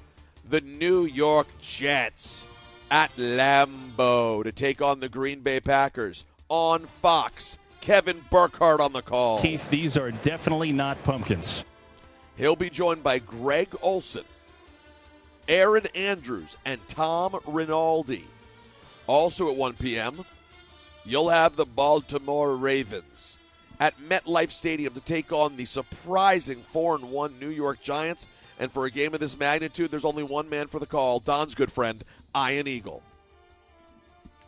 The 0.47 0.61
New 0.61 1.05
York 1.05 1.47
Jets 1.59 2.45
at 2.91 3.15
Lambeau 3.15 4.43
to 4.43 4.51
take 4.51 4.81
on 4.81 4.99
the 4.99 5.09
Green 5.09 5.39
Bay 5.39 5.59
Packers 5.59 6.23
on 6.49 6.85
Fox. 6.85 7.57
Kevin 7.81 8.23
Burkhardt 8.31 8.81
on 8.81 8.93
the 8.93 9.01
call. 9.01 9.39
Keith, 9.41 9.69
these 9.69 9.95
are 9.95 10.11
definitely 10.11 10.71
not 10.71 11.03
pumpkins. 11.03 11.65
He'll 12.35 12.55
be 12.55 12.69
joined 12.69 13.03
by 13.03 13.19
Greg 13.19 13.75
Olsen, 13.81 14.25
Erin 15.47 15.85
Andrews, 15.93 16.57
and 16.65 16.79
Tom 16.87 17.39
Rinaldi. 17.45 18.25
Also 19.07 19.49
at 19.49 19.55
1 19.55 19.73
p.m., 19.73 20.25
you'll 21.05 21.29
have 21.29 21.55
the 21.55 21.65
Baltimore 21.65 22.55
Ravens 22.57 23.37
at 23.79 23.99
MetLife 23.99 24.51
Stadium 24.51 24.93
to 24.93 25.01
take 25.01 25.31
on 25.31 25.55
the 25.55 25.65
surprising 25.65 26.61
4 26.61 26.95
and 26.95 27.11
1 27.11 27.39
New 27.39 27.49
York 27.49 27.81
Giants. 27.81 28.27
And 28.59 28.71
for 28.71 28.85
a 28.85 28.91
game 28.91 29.13
of 29.13 29.19
this 29.19 29.37
magnitude, 29.37 29.91
there's 29.91 30.05
only 30.05 30.23
one 30.23 30.49
man 30.49 30.67
for 30.67 30.79
the 30.79 30.85
call 30.85 31.19
Don's 31.19 31.55
good 31.55 31.71
friend, 31.71 32.03
Ian 32.35 32.67
Eagle. 32.67 33.03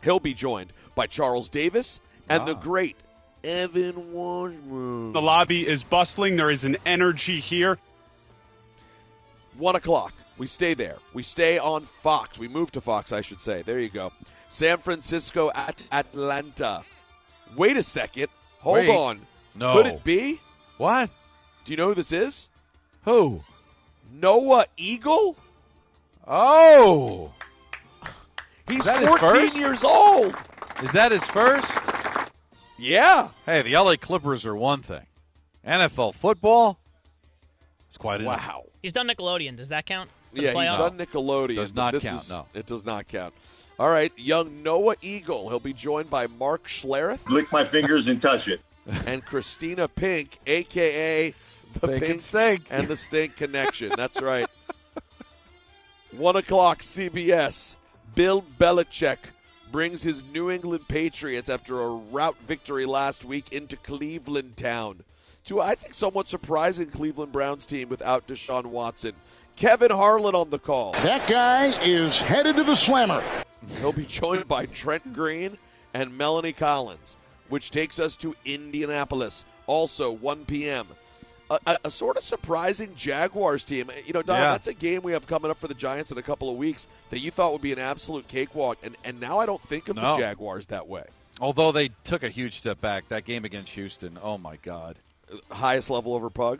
He'll 0.02 0.20
be 0.20 0.34
joined 0.34 0.72
by 0.94 1.06
Charles 1.06 1.48
Davis 1.48 2.00
and 2.28 2.46
the 2.46 2.54
ah. 2.54 2.60
great 2.60 2.96
Evan 3.44 4.12
Washburn. 4.12 5.12
The 5.12 5.22
lobby 5.22 5.66
is 5.66 5.82
bustling. 5.82 6.36
There 6.36 6.50
is 6.50 6.64
an 6.64 6.76
energy 6.84 7.40
here. 7.40 7.78
One 9.56 9.76
o'clock. 9.76 10.12
We 10.36 10.46
stay 10.46 10.74
there. 10.74 10.96
We 11.14 11.22
stay 11.22 11.58
on 11.58 11.82
Fox. 11.82 12.38
We 12.38 12.46
move 12.46 12.70
to 12.72 12.80
Fox, 12.80 13.12
I 13.12 13.20
should 13.20 13.40
say. 13.40 13.62
There 13.62 13.80
you 13.80 13.88
go. 13.88 14.12
San 14.48 14.78
Francisco 14.78 15.50
at 15.54 15.86
Atlanta. 15.90 16.84
Wait 17.56 17.76
a 17.76 17.82
second. 17.82 18.28
Hold 18.60 18.76
Wait. 18.76 18.88
on. 18.90 19.20
No. 19.54 19.74
Could 19.74 19.86
it 19.86 20.04
be? 20.04 20.40
What? 20.76 21.10
Do 21.64 21.72
you 21.72 21.76
know 21.76 21.88
who 21.88 21.94
this 21.94 22.12
is? 22.12 22.48
Who? 23.04 23.42
Noah 24.12 24.66
Eagle? 24.76 25.36
Oh. 26.26 27.32
He's 28.68 28.80
Is 28.80 28.84
that 28.86 29.00
his 29.00 29.08
14 29.08 29.30
first? 29.30 29.56
years 29.56 29.84
old. 29.84 30.34
Is 30.82 30.92
that 30.92 31.12
his 31.12 31.24
first? 31.24 31.78
Yeah. 32.78 33.28
Hey, 33.46 33.62
the 33.62 33.72
LA 33.76 33.96
Clippers 33.96 34.44
are 34.46 34.54
one 34.56 34.82
thing. 34.82 35.06
NFL 35.66 36.14
football 36.14 36.78
is 37.90 37.96
quite 37.96 38.20
enough. 38.20 38.46
Wow. 38.46 38.64
He's 38.82 38.92
done 38.92 39.08
Nickelodeon. 39.08 39.56
Does 39.56 39.70
that 39.70 39.86
count? 39.86 40.10
For 40.34 40.40
Yeah, 40.42 40.50
the 40.52 40.58
playoffs? 40.58 40.70
he's 40.78 40.88
done 40.90 40.98
Nickelodeon. 40.98 41.54
Does 41.56 41.74
not 41.74 41.92
this 41.92 42.02
count, 42.04 42.22
is- 42.22 42.30
no. 42.30 42.46
It 42.54 42.66
does 42.66 42.84
not 42.84 43.08
count. 43.08 43.34
All 43.78 43.88
right, 43.88 44.12
young 44.16 44.62
Noah 44.62 44.96
Eagle. 45.02 45.48
He'll 45.48 45.60
be 45.60 45.72
joined 45.72 46.10
by 46.10 46.26
Mark 46.26 46.66
Schlereth. 46.68 47.28
Lick 47.30 47.50
my 47.52 47.66
fingers 47.66 48.06
and 48.08 48.20
touch 48.20 48.48
it. 48.48 48.60
and 49.06 49.24
Christina 49.24 49.86
Pink, 49.88 50.38
aka 50.46 51.32
the 51.74 51.86
Pink 51.86 52.00
Pink, 52.00 52.10
and 52.12 52.20
Stink. 52.22 52.66
and 52.70 52.88
the 52.88 52.96
Stink 52.96 53.36
Connection. 53.36 53.92
That's 53.96 54.20
right. 54.20 54.46
One 56.12 56.36
o'clock, 56.36 56.80
CBS. 56.80 57.76
Bill 58.14 58.44
Belichick 58.58 59.18
brings 59.70 60.02
his 60.02 60.24
New 60.24 60.50
England 60.50 60.88
Patriots 60.88 61.48
after 61.48 61.80
a 61.80 61.88
rout 61.88 62.36
victory 62.46 62.86
last 62.86 63.24
week 63.24 63.52
into 63.52 63.76
Cleveland 63.76 64.56
Town 64.56 65.04
to 65.48 65.60
I 65.60 65.74
think 65.74 65.94
somewhat 65.94 66.28
surprising 66.28 66.88
Cleveland 66.90 67.32
Browns 67.32 67.66
team 67.66 67.88
without 67.88 68.26
Deshaun 68.28 68.66
Watson. 68.66 69.12
Kevin 69.56 69.90
Harlan 69.90 70.34
on 70.34 70.50
the 70.50 70.58
call. 70.58 70.92
That 70.92 71.28
guy 71.28 71.72
is 71.82 72.20
headed 72.20 72.56
to 72.56 72.62
the 72.62 72.76
slammer. 72.76 73.22
He'll 73.80 73.92
be 73.92 74.04
joined 74.04 74.46
by 74.46 74.66
Trent 74.66 75.12
Green 75.12 75.58
and 75.94 76.16
Melanie 76.16 76.52
Collins, 76.52 77.16
which 77.48 77.70
takes 77.70 77.98
us 77.98 78.14
to 78.18 78.36
Indianapolis. 78.44 79.44
Also, 79.66 80.12
1 80.12 80.44
p.m. 80.44 80.86
A, 81.50 81.58
a, 81.66 81.78
a 81.84 81.90
sort 81.90 82.16
of 82.18 82.24
surprising 82.24 82.94
Jaguars 82.94 83.64
team. 83.64 83.90
You 84.04 84.12
know, 84.12 84.22
Don, 84.22 84.36
Yeah. 84.38 84.52
that's 84.52 84.66
a 84.66 84.74
game 84.74 85.02
we 85.02 85.12
have 85.12 85.26
coming 85.26 85.50
up 85.50 85.58
for 85.58 85.66
the 85.68 85.74
Giants 85.74 86.10
in 86.12 86.18
a 86.18 86.22
couple 86.22 86.50
of 86.50 86.56
weeks 86.56 86.88
that 87.10 87.20
you 87.20 87.30
thought 87.30 87.52
would 87.52 87.62
be 87.62 87.72
an 87.72 87.78
absolute 87.78 88.28
cakewalk, 88.28 88.78
and, 88.82 88.96
and 89.04 89.18
now 89.20 89.38
I 89.38 89.46
don't 89.46 89.62
think 89.62 89.88
of 89.88 89.96
No. 89.96 90.12
the 90.12 90.18
Jaguars 90.18 90.66
that 90.66 90.86
way. 90.88 91.04
Although 91.40 91.72
they 91.72 91.90
took 92.04 92.22
a 92.22 92.28
huge 92.28 92.58
step 92.58 92.80
back, 92.80 93.08
that 93.08 93.24
game 93.24 93.44
against 93.44 93.72
Houston, 93.72 94.18
oh 94.22 94.36
my 94.38 94.56
God. 94.56 94.96
Highest 95.50 95.88
level 95.88 96.14
over 96.14 96.28
Pug. 96.30 96.58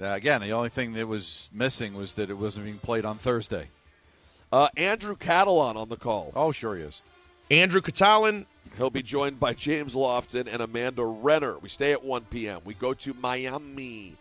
Uh, 0.00 0.06
again, 0.08 0.40
the 0.40 0.52
only 0.52 0.68
thing 0.70 0.92
that 0.94 1.06
was 1.06 1.48
missing 1.52 1.94
was 1.94 2.14
that 2.14 2.28
it 2.30 2.34
wasn't 2.34 2.64
being 2.64 2.78
played 2.78 3.04
on 3.04 3.18
Thursday. 3.18 3.68
Uh, 4.52 4.68
Andrew 4.76 5.16
Catalon 5.16 5.76
on 5.76 5.88
the 5.88 5.96
call. 5.96 6.32
Oh, 6.36 6.52
sure 6.52 6.76
he 6.76 6.82
is. 6.82 7.00
Andrew 7.50 7.80
Catalon. 7.80 8.46
He'll 8.76 8.90
be 8.90 9.02
joined 9.02 9.40
by 9.40 9.54
James 9.54 9.94
Lofton 9.94 10.52
and 10.52 10.62
Amanda 10.62 11.04
Renner. 11.04 11.58
We 11.58 11.68
stay 11.68 11.92
at 11.92 12.04
1 12.04 12.24
p.m. 12.30 12.60
We 12.64 12.74
go 12.74 12.92
to 12.94 13.14
Miami, 13.14 14.14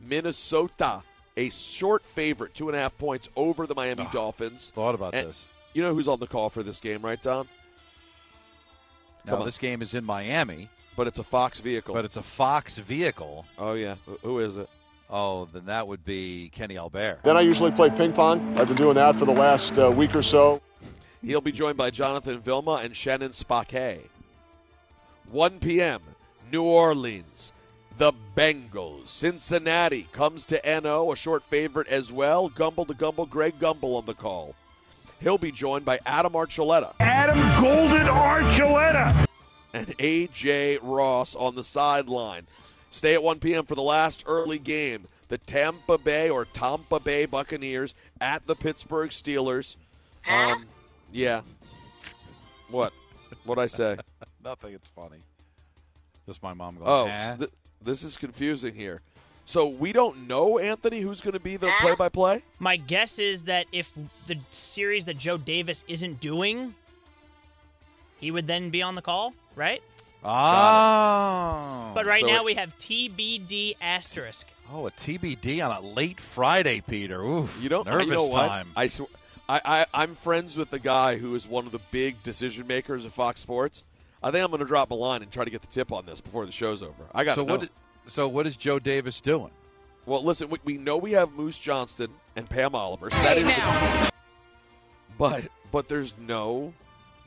Minnesota, 0.00 1.02
a 1.36 1.48
short 1.50 2.04
favorite, 2.04 2.54
two 2.54 2.68
and 2.68 2.76
a 2.76 2.80
half 2.80 2.96
points 2.98 3.28
over 3.36 3.66
the 3.66 3.74
Miami 3.74 4.06
Dolphins. 4.12 4.72
Thought 4.74 4.94
about 4.94 5.14
And 5.14 5.28
this. 5.28 5.46
You 5.72 5.82
know 5.82 5.94
who's 5.94 6.08
on 6.08 6.20
the 6.20 6.26
call 6.26 6.50
for 6.50 6.62
this 6.62 6.78
game, 6.80 7.02
right, 7.02 7.20
Don? 7.20 7.48
Now, 9.24 9.36
this 9.42 9.58
game 9.58 9.80
is 9.80 9.94
in 9.94 10.04
Miami, 10.04 10.68
But 10.96 11.06
it's 11.06 11.18
a 11.18 11.24
Fox 11.24 11.60
vehicle. 11.60 11.94
but 11.94 12.04
it's 12.04 12.16
a 12.18 12.22
Fox 12.22 12.76
vehicle. 12.78 13.46
oh, 13.58 13.72
yeah. 13.72 13.94
Who- 14.06 14.18
Who 14.22 14.38
is 14.40 14.56
it? 14.58 14.68
Oh, 15.10 15.46
then 15.52 15.66
that 15.66 15.86
would 15.86 16.04
be 16.04 16.50
Kenny 16.54 16.76
Albert. 16.76 17.20
Then 17.24 17.36
I 17.36 17.40
usually 17.40 17.70
play 17.70 17.88
ping 17.90 18.12
pong. 18.12 18.56
I've 18.58 18.68
been 18.68 18.76
doing 18.76 18.94
that 18.94 19.14
for 19.16 19.24
the 19.26 19.32
last 19.34 19.78
uh, 19.78 19.90
week 19.94 20.14
or 20.14 20.22
so. 20.22 20.60
He'll 21.24 21.40
be 21.40 21.52
joined 21.52 21.76
by 21.78 21.90
Jonathan 21.90 22.38
Vilma 22.38 22.80
and 22.82 22.94
Shannon 22.94 23.32
Spake. 23.32 24.10
1 25.30 25.58
p.m., 25.60 26.00
New 26.52 26.62
Orleans. 26.62 27.52
The 27.96 28.12
Bengals. 28.36 29.08
Cincinnati 29.08 30.08
comes 30.12 30.44
to 30.46 30.60
NO, 30.82 31.12
a 31.12 31.16
short 31.16 31.42
favorite 31.44 31.86
as 31.88 32.12
well. 32.12 32.50
Gumbel 32.50 32.86
to 32.88 32.94
Gumbel, 32.94 33.28
Greg 33.30 33.58
Gumbel 33.58 33.96
on 33.96 34.04
the 34.04 34.14
call. 34.14 34.54
He'll 35.20 35.38
be 35.38 35.52
joined 35.52 35.84
by 35.84 36.00
Adam 36.04 36.32
Archuleta 36.32 36.92
Adam 37.00 37.38
Golden 37.62 38.06
Archuleta. 38.06 39.26
and 39.72 39.94
A.J. 39.98 40.78
Ross 40.82 41.34
on 41.36 41.54
the 41.54 41.64
sideline. 41.64 42.46
Stay 42.90 43.14
at 43.14 43.22
1 43.22 43.38
p.m. 43.38 43.64
for 43.64 43.76
the 43.76 43.82
last 43.82 44.24
early 44.26 44.58
game. 44.58 45.06
The 45.28 45.38
Tampa 45.38 45.96
Bay 45.96 46.28
or 46.28 46.44
Tampa 46.44 47.00
Bay 47.00 47.24
Buccaneers 47.26 47.94
at 48.20 48.46
the 48.46 48.54
Pittsburgh 48.54 49.10
Steelers. 49.10 49.76
Um, 50.30 50.64
yeah. 51.14 51.40
What? 52.70 52.92
What'd 53.44 53.62
I 53.62 53.66
say? 53.66 53.96
Nothing. 54.44 54.74
It's 54.74 54.88
funny. 54.88 55.18
Just 56.26 56.42
my 56.42 56.52
mom 56.54 56.76
going. 56.76 56.88
Oh, 56.90 57.06
"Eh." 57.06 57.30
so 57.30 57.36
th- 57.36 57.50
this 57.82 58.02
is 58.02 58.16
confusing 58.16 58.74
here. 58.74 59.00
So 59.46 59.68
we 59.68 59.92
don't 59.92 60.26
know, 60.26 60.58
Anthony, 60.58 61.00
who's 61.00 61.20
going 61.20 61.34
to 61.34 61.40
be 61.40 61.58
the 61.58 61.70
play-by-play. 61.80 62.42
My 62.60 62.76
guess 62.76 63.18
is 63.18 63.42
that 63.44 63.66
if 63.72 63.92
the 64.26 64.38
series 64.50 65.04
that 65.04 65.18
Joe 65.18 65.36
Davis 65.36 65.84
isn't 65.86 66.18
doing, 66.20 66.74
he 68.18 68.30
would 68.30 68.46
then 68.46 68.70
be 68.70 68.80
on 68.80 68.94
the 68.94 69.02
call, 69.02 69.34
right? 69.54 69.82
Oh. 70.24 71.90
But 71.94 72.06
right 72.06 72.22
So 72.22 72.26
now 72.26 72.36
it- 72.40 72.44
we 72.46 72.54
have 72.54 72.76
TBD 72.78 73.74
asterisk. 73.82 74.46
Oh, 74.72 74.86
a 74.86 74.90
TBD 74.92 75.60
on 75.62 75.70
a 75.76 75.86
late 75.86 76.18
Friday, 76.20 76.80
Peter. 76.80 77.20
Ooh, 77.22 77.46
You 77.60 77.68
don't 77.68 77.84
nervous 77.86 78.06
you 78.06 78.12
know 78.12 78.26
what? 78.28 78.48
time. 78.48 78.68
I, 78.74 78.86
sw- 78.86 79.02
I, 79.48 79.60
I 79.64 79.86
I'm 79.92 80.14
friends 80.14 80.56
with 80.56 80.70
the 80.70 80.78
guy 80.78 81.16
who 81.16 81.34
is 81.34 81.46
one 81.46 81.66
of 81.66 81.72
the 81.72 81.80
big 81.90 82.22
decision 82.22 82.66
makers 82.66 83.04
of 83.04 83.12
Fox 83.12 83.40
Sports. 83.40 83.84
I 84.22 84.30
think 84.30 84.42
I'm 84.42 84.50
going 84.50 84.60
to 84.60 84.66
drop 84.66 84.90
a 84.90 84.94
line 84.94 85.22
and 85.22 85.30
try 85.30 85.44
to 85.44 85.50
get 85.50 85.60
the 85.60 85.66
tip 85.66 85.92
on 85.92 86.06
this 86.06 86.20
before 86.20 86.46
the 86.46 86.52
show's 86.52 86.82
over. 86.82 87.04
I 87.14 87.24
got 87.24 87.34
so 87.34 87.44
to 87.44 87.56
what? 87.56 87.68
So 88.06 88.28
what 88.28 88.46
is 88.46 88.56
Joe 88.56 88.78
Davis 88.78 89.20
doing? 89.20 89.50
Well, 90.06 90.22
listen, 90.22 90.48
we, 90.50 90.58
we 90.64 90.76
know 90.78 90.96
we 90.96 91.12
have 91.12 91.32
Moose 91.32 91.58
Johnston 91.58 92.10
and 92.36 92.48
Pam 92.48 92.74
Oliver. 92.74 93.10
So 93.10 93.16
that 93.18 93.38
is 93.38 93.46
the. 93.46 94.10
But 95.18 95.48
but 95.70 95.88
there's 95.88 96.14
no 96.18 96.72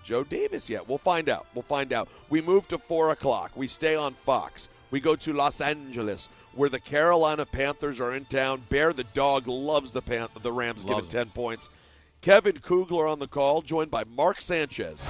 Joe 0.04 0.24
Davis 0.24 0.70
yet. 0.70 0.88
We'll 0.88 0.98
find 0.98 1.30
out. 1.30 1.48
We'll 1.54 1.64
find 1.64 1.94
out. 1.94 2.10
We 2.30 2.42
move 2.42 2.68
to 2.70 2.78
four 2.78 3.12
o'clock. 3.12 3.52
We 3.56 3.68
stay 3.68 3.96
on 3.96 4.14
Fox. 4.14 4.70
We 4.90 5.00
go 5.00 5.16
to 5.18 5.34
Los 5.34 5.60
Angeles, 5.62 6.30
where 6.56 6.70
the 6.70 6.80
Carolina 6.80 7.46
Panthers 7.46 8.00
are 8.00 8.14
in 8.14 8.26
town. 8.26 8.64
Bear 8.70 8.94
the 8.94 9.04
dog 9.04 9.48
loves 9.48 9.92
the 9.92 10.02
Pan- 10.02 10.30
the 10.42 10.52
Rams, 10.52 10.86
Loves 10.86 11.02
given 11.02 11.12
ten 11.12 11.30
points. 11.30 11.70
Kevin 12.22 12.60
Kugler 12.60 13.08
on 13.08 13.20
the 13.20 13.28
call, 13.28 13.62
joined 13.62 13.92
by 13.92 14.04
Mark 14.04 14.42
Sanchez. 14.42 15.06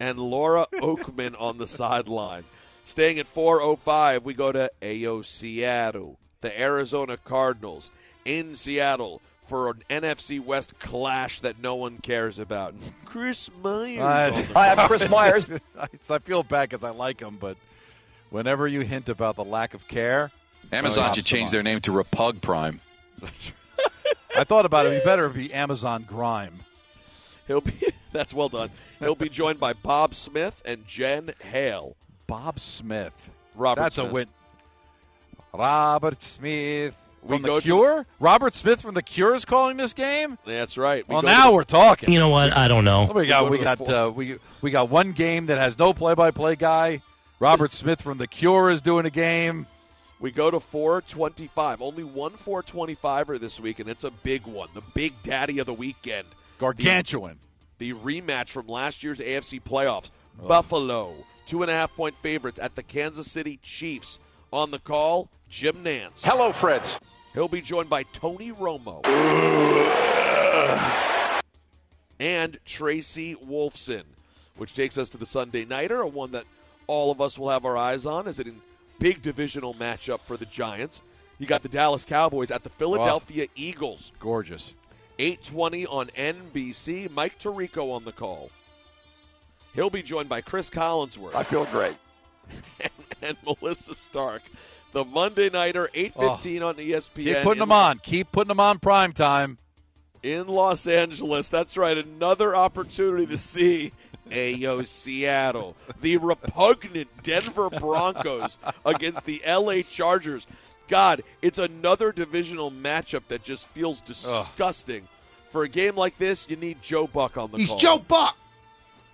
and 0.00 0.18
Laura 0.18 0.66
Oakman 0.74 1.40
on 1.40 1.58
the 1.58 1.66
sideline. 1.66 2.44
Staying 2.84 3.18
at 3.18 3.32
4:05, 3.32 4.22
we 4.22 4.34
go 4.34 4.50
to 4.50 4.70
AO 4.82 5.22
Seattle, 5.22 6.18
the 6.40 6.60
Arizona 6.60 7.16
Cardinals 7.16 7.90
in 8.24 8.54
Seattle 8.54 9.22
for 9.44 9.70
an 9.70 9.82
NFC 9.90 10.42
West 10.42 10.78
clash 10.78 11.40
that 11.40 11.60
no 11.60 11.76
one 11.76 11.98
cares 11.98 12.38
about. 12.38 12.74
Chris 13.04 13.50
Myers. 13.62 14.00
on 14.00 14.42
the 14.42 14.58
I, 15.78 15.88
I 16.14 16.18
feel 16.18 16.42
bad 16.42 16.70
because 16.70 16.84
I 16.84 16.90
like 16.90 17.20
him, 17.20 17.36
but 17.40 17.56
whenever 18.30 18.66
you 18.66 18.80
hint 18.80 19.08
about 19.08 19.36
the 19.36 19.44
lack 19.44 19.74
of 19.74 19.86
care, 19.86 20.30
Amazon 20.72 21.10
oh, 21.10 21.12
should 21.12 21.26
change 21.26 21.50
their 21.50 21.62
name 21.62 21.80
to 21.82 21.92
Repug 21.92 22.40
Prime. 22.40 22.80
I 24.36 24.44
thought 24.44 24.64
about 24.66 24.86
it. 24.86 24.98
He 24.98 25.04
better 25.04 25.28
be 25.28 25.52
Amazon 25.52 26.04
Grime. 26.08 26.60
He'll 27.46 27.60
be 27.60 27.72
that's 28.12 28.32
well 28.32 28.48
done. 28.48 28.70
He'll 29.00 29.14
be 29.14 29.28
joined 29.28 29.58
by 29.60 29.72
Bob 29.72 30.14
Smith 30.14 30.62
and 30.64 30.86
Jen 30.86 31.34
Hale. 31.42 31.96
Bob 32.26 32.58
Smith. 32.60 33.30
Robert 33.54 33.80
That's 33.82 33.96
Smith. 33.96 34.10
a 34.10 34.12
win. 34.14 34.26
Robert 35.52 36.22
Smith 36.22 36.94
We 37.22 37.36
from 37.36 37.42
go 37.42 37.54
the 37.56 37.60
to- 37.60 37.66
Cure. 37.66 38.06
Robert 38.20 38.54
Smith 38.54 38.80
from 38.80 38.94
the 38.94 39.02
Cure 39.02 39.34
is 39.34 39.44
calling 39.44 39.76
this 39.76 39.92
game. 39.92 40.38
That's 40.46 40.78
right. 40.78 41.06
We 41.06 41.12
well, 41.12 41.22
go 41.22 41.28
to 41.28 41.34
now 41.34 41.46
the- 41.50 41.54
we're 41.56 41.64
talking. 41.64 42.10
You 42.12 42.18
know 42.20 42.30
what? 42.30 42.56
I 42.56 42.68
don't 42.68 42.84
know. 42.84 43.10
We 43.14 43.26
got 43.26 43.44
go 43.44 43.50
we 43.50 43.58
got 43.58 43.80
uh, 43.88 44.10
we 44.14 44.38
we 44.62 44.70
got 44.70 44.88
one 44.88 45.12
game 45.12 45.46
that 45.46 45.58
has 45.58 45.78
no 45.78 45.92
play-by-play 45.92 46.56
guy. 46.56 47.02
Robert 47.38 47.72
Smith 47.72 48.00
from 48.00 48.18
the 48.18 48.26
Cure 48.26 48.70
is 48.70 48.80
doing 48.80 49.04
a 49.04 49.10
game. 49.10 49.66
We 50.22 50.30
go 50.30 50.52
to 50.52 50.60
425. 50.60 51.82
Only 51.82 52.04
one 52.04 52.34
425er 52.34 53.40
this 53.40 53.58
week, 53.58 53.80
and 53.80 53.90
it's 53.90 54.04
a 54.04 54.10
big 54.12 54.46
one. 54.46 54.68
The 54.72 54.80
big 54.94 55.20
daddy 55.24 55.58
of 55.58 55.66
the 55.66 55.74
weekend. 55.74 56.28
Gargantuan. 56.58 57.40
The, 57.78 57.90
the 57.90 57.98
rematch 57.98 58.50
from 58.50 58.68
last 58.68 59.02
year's 59.02 59.18
AFC 59.18 59.60
playoffs. 59.60 60.10
Buffalo, 60.46 61.12
two 61.44 61.62
and 61.62 61.70
a 61.70 61.74
half 61.74 61.94
point 61.96 62.14
favorites 62.14 62.60
at 62.60 62.76
the 62.76 62.84
Kansas 62.84 63.30
City 63.30 63.58
Chiefs. 63.64 64.20
On 64.52 64.70
the 64.70 64.78
call, 64.78 65.28
Jim 65.48 65.82
Nantz. 65.82 66.22
Hello, 66.22 66.52
friends. 66.52 67.00
He'll 67.34 67.48
be 67.48 67.60
joined 67.60 67.90
by 67.90 68.04
Tony 68.04 68.52
Romo 68.52 69.04
and 72.20 72.58
Tracy 72.64 73.34
Wolfson, 73.34 74.04
which 74.56 74.74
takes 74.74 74.96
us 74.96 75.08
to 75.08 75.18
the 75.18 75.26
Sunday 75.26 75.64
Nighter, 75.64 76.00
a 76.00 76.06
one 76.06 76.30
that 76.30 76.44
all 76.86 77.10
of 77.10 77.20
us 77.20 77.36
will 77.36 77.50
have 77.50 77.64
our 77.64 77.76
eyes 77.76 78.06
on 78.06 78.28
as 78.28 78.38
a 78.38 78.44
big 79.02 79.20
divisional 79.20 79.74
matchup 79.74 80.20
for 80.20 80.36
the 80.36 80.46
Giants. 80.46 81.02
You 81.38 81.46
got 81.46 81.62
the 81.62 81.68
Dallas 81.68 82.04
Cowboys 82.04 82.50
at 82.50 82.62
the 82.62 82.70
Philadelphia 82.70 83.48
Eagles. 83.56 84.12
Gorgeous. 84.20 84.74
820 85.18 85.86
on 85.86 86.06
NBC. 86.08 87.10
Mike 87.10 87.38
Tirico 87.38 87.92
on 87.92 88.04
the 88.04 88.12
call. 88.12 88.50
He'll 89.74 89.90
be 89.90 90.02
joined 90.02 90.28
by 90.28 90.40
Cris 90.40 90.70
Collinsworth. 90.70 91.34
I 91.34 91.42
feel 91.42 91.64
great. 91.64 91.96
and, 92.80 92.90
and 93.22 93.36
Melissa 93.44 93.94
Stark. 93.94 94.42
The 94.92 95.04
Monday 95.04 95.48
Nighter, 95.48 95.88
815 95.94 96.62
on 96.62 96.78
E 96.78 96.90
ESPN. 96.90 97.24
Keep 97.24 97.36
putting 97.38 97.60
them 97.60 97.72
on. 97.72 97.98
Keep 97.98 98.30
putting 98.30 98.48
them 98.48 98.60
on 98.60 98.78
prime 98.78 99.12
time. 99.12 99.58
in 100.22 100.46
Los 100.46 100.86
Angeles. 100.86 101.48
That's 101.48 101.76
right, 101.78 101.96
another 101.96 102.54
opportunity 102.54 103.26
to 103.26 103.38
see 103.38 103.92
Ayo 104.30 104.86
Seattle, 104.86 105.76
the 106.00 106.16
repugnant 106.16 107.08
Denver 107.22 107.68
Broncos 107.70 108.58
against 108.84 109.24
the 109.26 109.42
LA 109.46 109.82
Chargers. 109.82 110.46
God, 110.88 111.22
it's 111.42 111.58
another 111.58 112.12
divisional 112.12 112.70
matchup 112.70 113.22
that 113.28 113.42
just 113.42 113.66
feels 113.68 114.00
disgusting. 114.00 115.06
For 115.50 115.64
a 115.64 115.68
game 115.68 115.96
like 115.96 116.16
this, 116.18 116.48
you 116.48 116.56
need 116.56 116.80
Joe 116.82 117.06
Buck 117.06 117.36
on 117.36 117.50
the 117.50 117.58
He's 117.58 117.68
call. 117.68 117.78
Joe 117.78 117.98
Buck. 117.98 118.36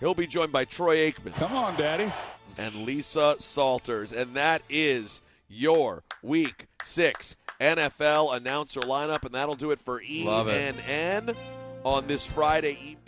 He'll 0.00 0.14
be 0.14 0.26
joined 0.28 0.52
by 0.52 0.64
Troy 0.64 1.10
Aikman. 1.10 1.34
Come 1.34 1.52
on, 1.52 1.76
Daddy. 1.76 2.12
and 2.56 2.74
Lisa 2.84 3.34
Salters. 3.38 4.12
And 4.12 4.34
that 4.36 4.62
is 4.68 5.20
your 5.48 6.04
week 6.22 6.66
six 6.82 7.34
NFL 7.60 8.36
announcer 8.36 8.80
lineup. 8.80 9.24
And 9.24 9.34
that'll 9.34 9.56
do 9.56 9.72
it 9.72 9.80
for 9.80 10.00
Love 10.10 10.46
it. 10.48 10.76
ENN 10.76 11.34
on 11.84 12.06
this 12.06 12.24
Friday 12.24 12.78
evening. 12.80 13.07